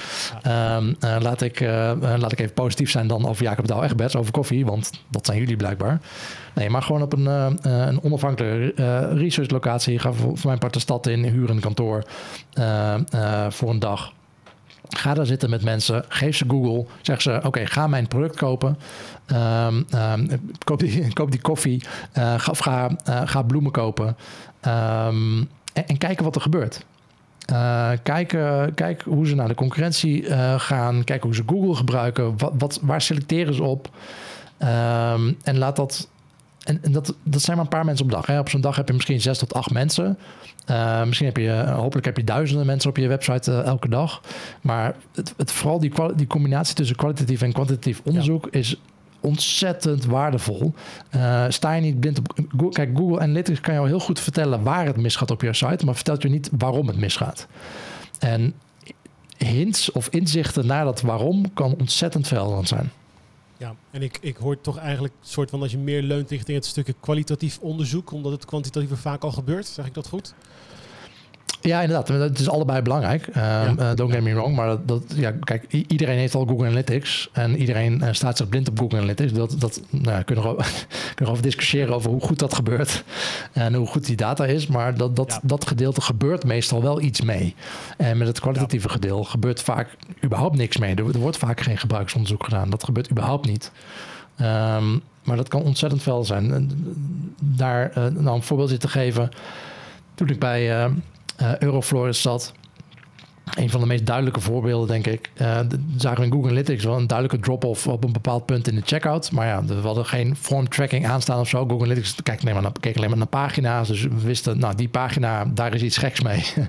[0.47, 1.61] Um, laat, ik,
[2.01, 5.39] laat ik even positief zijn dan over Jacob Douw Egberts, over koffie, want dat zijn
[5.39, 6.01] jullie blijkbaar.
[6.55, 7.27] Nee, maar gewoon op een,
[7.71, 8.73] een onafhankelijke
[9.15, 9.68] research locatie.
[9.69, 12.05] Ga voor, mijn part de stad in, huur een kantoor
[12.55, 12.95] uh,
[13.49, 14.13] voor een dag.
[14.89, 18.79] Ga daar zitten met mensen, geef ze Google, zeg ze: Oké, ga mijn product kopen.
[19.27, 20.29] Um, um,
[20.65, 24.17] koop, die, koop die koffie, ga, of ga, ga bloemen kopen.
[24.67, 26.85] Um, en, en kijken wat er gebeurt.
[27.53, 31.05] Uh, kijk, uh, kijk hoe ze naar de concurrentie uh, gaan.
[31.05, 32.39] Kijk hoe ze Google gebruiken.
[32.39, 33.91] Wat, wat, waar selecteren ze op?
[35.43, 36.09] En laat dat.
[36.69, 38.27] En, en, dat, dat zijn maar een paar mensen op dag.
[38.27, 38.39] Hè.
[38.39, 40.19] Op zo'n dag heb je misschien zes tot acht mensen.
[41.05, 44.21] misschien heb je, hopelijk heb je duizenden mensen op je website elke dag.
[44.61, 48.59] Maar het, het, vooral die, die combinatie tussen kwalitatief en kwantitatief onderzoek ja.
[48.59, 48.81] is
[49.21, 50.73] ontzettend waardevol.
[51.17, 52.73] Uh, sta je niet blind op Google.
[52.73, 55.95] Kijk, Google Analytics kan jou heel goed vertellen waar het misgaat op je site, maar
[55.95, 57.47] vertelt je niet waarom het misgaat.
[58.19, 58.55] En
[59.37, 62.91] hints of inzichten naar dat waarom kan ontzettend verhelderend zijn.
[63.59, 66.67] Ja, en ik, ik hoor toch eigenlijk soort van dat je meer leunt richting het
[66.67, 69.67] stukje kwalitatief onderzoek, omdat het kwantitatieve vaak al gebeurt.
[69.67, 70.35] Zeg ik dat goed?
[71.61, 72.09] Ja, inderdaad.
[72.09, 73.27] Het is allebei belangrijk.
[73.27, 73.75] Um, ja.
[73.79, 74.57] uh, don't get me wrong.
[74.57, 77.29] Maar dat, dat, ja, kijk, iedereen heeft al Google Analytics.
[77.33, 79.33] En iedereen uh, staat zich blind op Google Analytics.
[79.33, 80.65] Dat, dat nou, kunnen we
[81.15, 83.05] kunnen over discussiëren over hoe goed dat gebeurt.
[83.53, 84.67] En hoe goed die data is.
[84.67, 85.41] Maar dat, dat, ja.
[85.43, 87.55] dat gedeelte gebeurt meestal wel iets mee.
[87.97, 90.95] En met het kwalitatieve gedeelte gebeurt vaak überhaupt niks mee.
[90.95, 92.71] Er, er, wordt vaak geen gebruiksonderzoek gedaan.
[92.71, 93.71] Dat gebeurt überhaupt niet.
[94.41, 96.53] Um, maar dat kan ontzettend veel zijn.
[96.53, 96.97] En
[97.39, 99.29] daar uh, nou, een voorbeeld te geven.
[100.15, 100.91] Toen ik bij
[101.43, 102.53] uh, zat.
[103.55, 105.31] Een van de meest duidelijke voorbeelden, denk ik.
[105.41, 105.61] Uh,
[105.97, 108.83] zagen we in Google Analytics wel een duidelijke drop-off op een bepaald punt in de
[108.85, 109.33] checkout.
[109.33, 111.59] Maar ja, we hadden geen form tracking aanstaan of zo.
[111.59, 113.89] Google Analytics keek alleen maar naar, keek alleen maar naar pagina's.
[113.89, 116.45] Dus we wisten, nou, die pagina, daar is iets geks mee.
[116.57, 116.67] uh,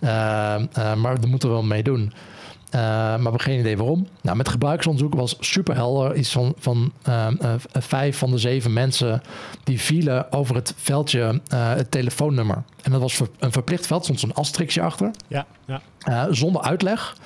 [1.02, 2.12] maar daar moeten we wel mee doen.
[2.74, 4.06] Uh, maar we hebben geen idee waarom.
[4.22, 6.16] Nou, met gebruiksonderzoek was super helder.
[6.16, 9.22] Iets van, van uh, uh, vijf van de zeven mensen
[9.64, 12.62] die vielen over het veldje het telefoonnummer.
[12.82, 15.10] En dat was ver, een verplicht veld, stond zo'n asterixje achter.
[15.28, 16.32] Ja, ja.
[16.32, 17.16] zonder uitleg.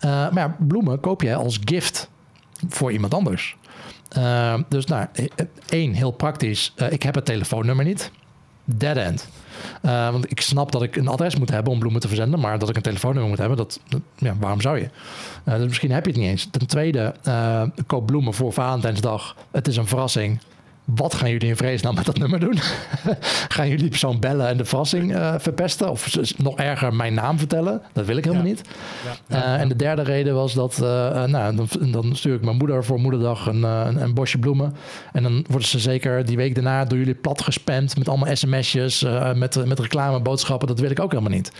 [0.00, 2.10] maar ja, bloemen koop je als gift
[2.68, 3.56] voor iemand anders.
[4.68, 5.06] dus nou,
[5.68, 6.74] één, heel praktisch.
[6.90, 8.10] ik heb het telefoonnummer niet.
[8.68, 9.28] Dead end.
[9.82, 12.58] Uh, want ik snap dat ik een adres moet hebben om bloemen te verzenden, maar
[12.58, 13.80] dat ik een telefoonnummer moet hebben, dat,
[14.16, 14.88] ja, waarom zou je?
[15.44, 16.48] Uh, dus misschien heb je het niet eens.
[16.50, 19.36] Ten tweede, uh, koop bloemen voor Valentijnsdag.
[19.50, 20.40] Het is een verrassing.
[20.86, 22.58] Wat gaan jullie in vrees nou met dat nummer doen?
[23.56, 25.90] gaan jullie persoon bellen en de verrassing uh, verpesten?
[25.90, 27.82] Of nog erger, mijn naam vertellen?
[27.92, 28.62] Dat wil ik helemaal niet.
[29.28, 32.84] Ja, ja, en de derde reden was dat, nou, dan, dan, stuur ik mijn moeder
[32.84, 34.76] voor moederdag een, een, een, bosje bloemen.
[35.12, 39.06] En dan worden ze zeker die week daarna door jullie plat gespamd met allemaal sms'jes,
[39.34, 40.68] met, met reclameboodschappen.
[40.68, 41.52] Dat wil ik ook helemaal niet.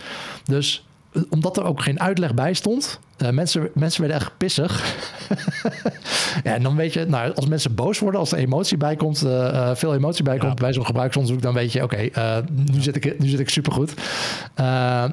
[0.43, 0.85] Dus
[1.29, 4.95] omdat er ook geen uitleg bij stond, uh, mensen, mensen werden echt pissig.
[6.43, 9.23] ja, en dan weet je, nou, als mensen boos worden, als er emotie bij komt,
[9.23, 12.09] uh, veel emotie bij komt bij zo'n gebruiksonderzoek, dan weet je, oké,
[12.51, 13.93] nu, zit ik, nu zit ik supergoed.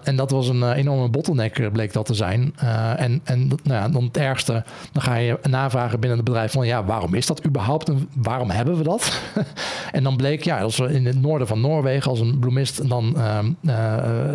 [0.02, 2.54] en dat was een enorme bottleneck, bleek dat te zijn.
[2.96, 6.66] en en nou ja, dan het ergste, dan ga je navragen binnen het bedrijf van,
[6.66, 7.88] ja, waarom is dat überhaupt?
[7.88, 9.20] En waarom hebben we dat?
[9.92, 13.16] en dan bleek, ja, als we in het noorden van Noorwegen, als een bloemist dan
[13.16, 13.52] ehm,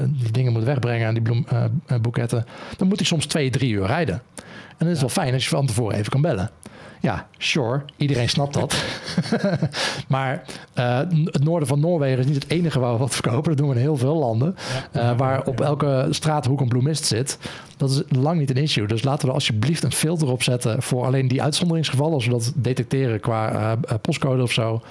[0.07, 2.45] die dingen moet wegbrengen, aan die bloemboeketten,
[2.77, 4.21] dan moet hij soms twee, drie uur rijden.
[4.77, 6.51] En het is wel fijn als je van tevoren even kan bellen.
[7.01, 8.83] Ja, sure, iedereen snapt dat.
[10.07, 10.43] maar
[10.75, 13.49] uh, het noorden van Noorwegen is niet het enige waar we wat verkopen.
[13.49, 14.55] Dat doen we in heel veel landen.
[14.95, 17.37] Uh, waar op elke straathoek een bloemist zit.
[17.77, 18.87] Dat is lang niet een issue.
[18.87, 22.13] Dus laten we alsjeblieft een filter opzetten voor alleen die uitzonderingsgevallen.
[22.13, 24.81] Als we dat detecteren qua uh, postcode of zo.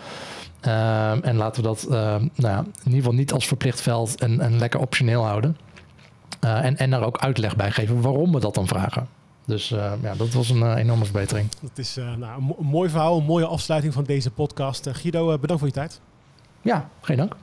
[1.23, 4.59] en laten we dat nou ja, in ieder geval niet als verplicht veld en, en
[4.59, 5.57] lekker optioneel houden.
[6.49, 9.09] Uh, en, en daar ook uitleg bij geven waarom we dat dan vragen.
[9.45, 11.49] Dus uh, ja, dat was een uh, enorme verbetering.
[11.61, 14.89] Dat is nou, een mooi verhaal, een mooie afsluiting van deze podcast.
[14.93, 16.01] Guido, bedankt voor je tijd.
[16.63, 17.35] Ja, geen dank.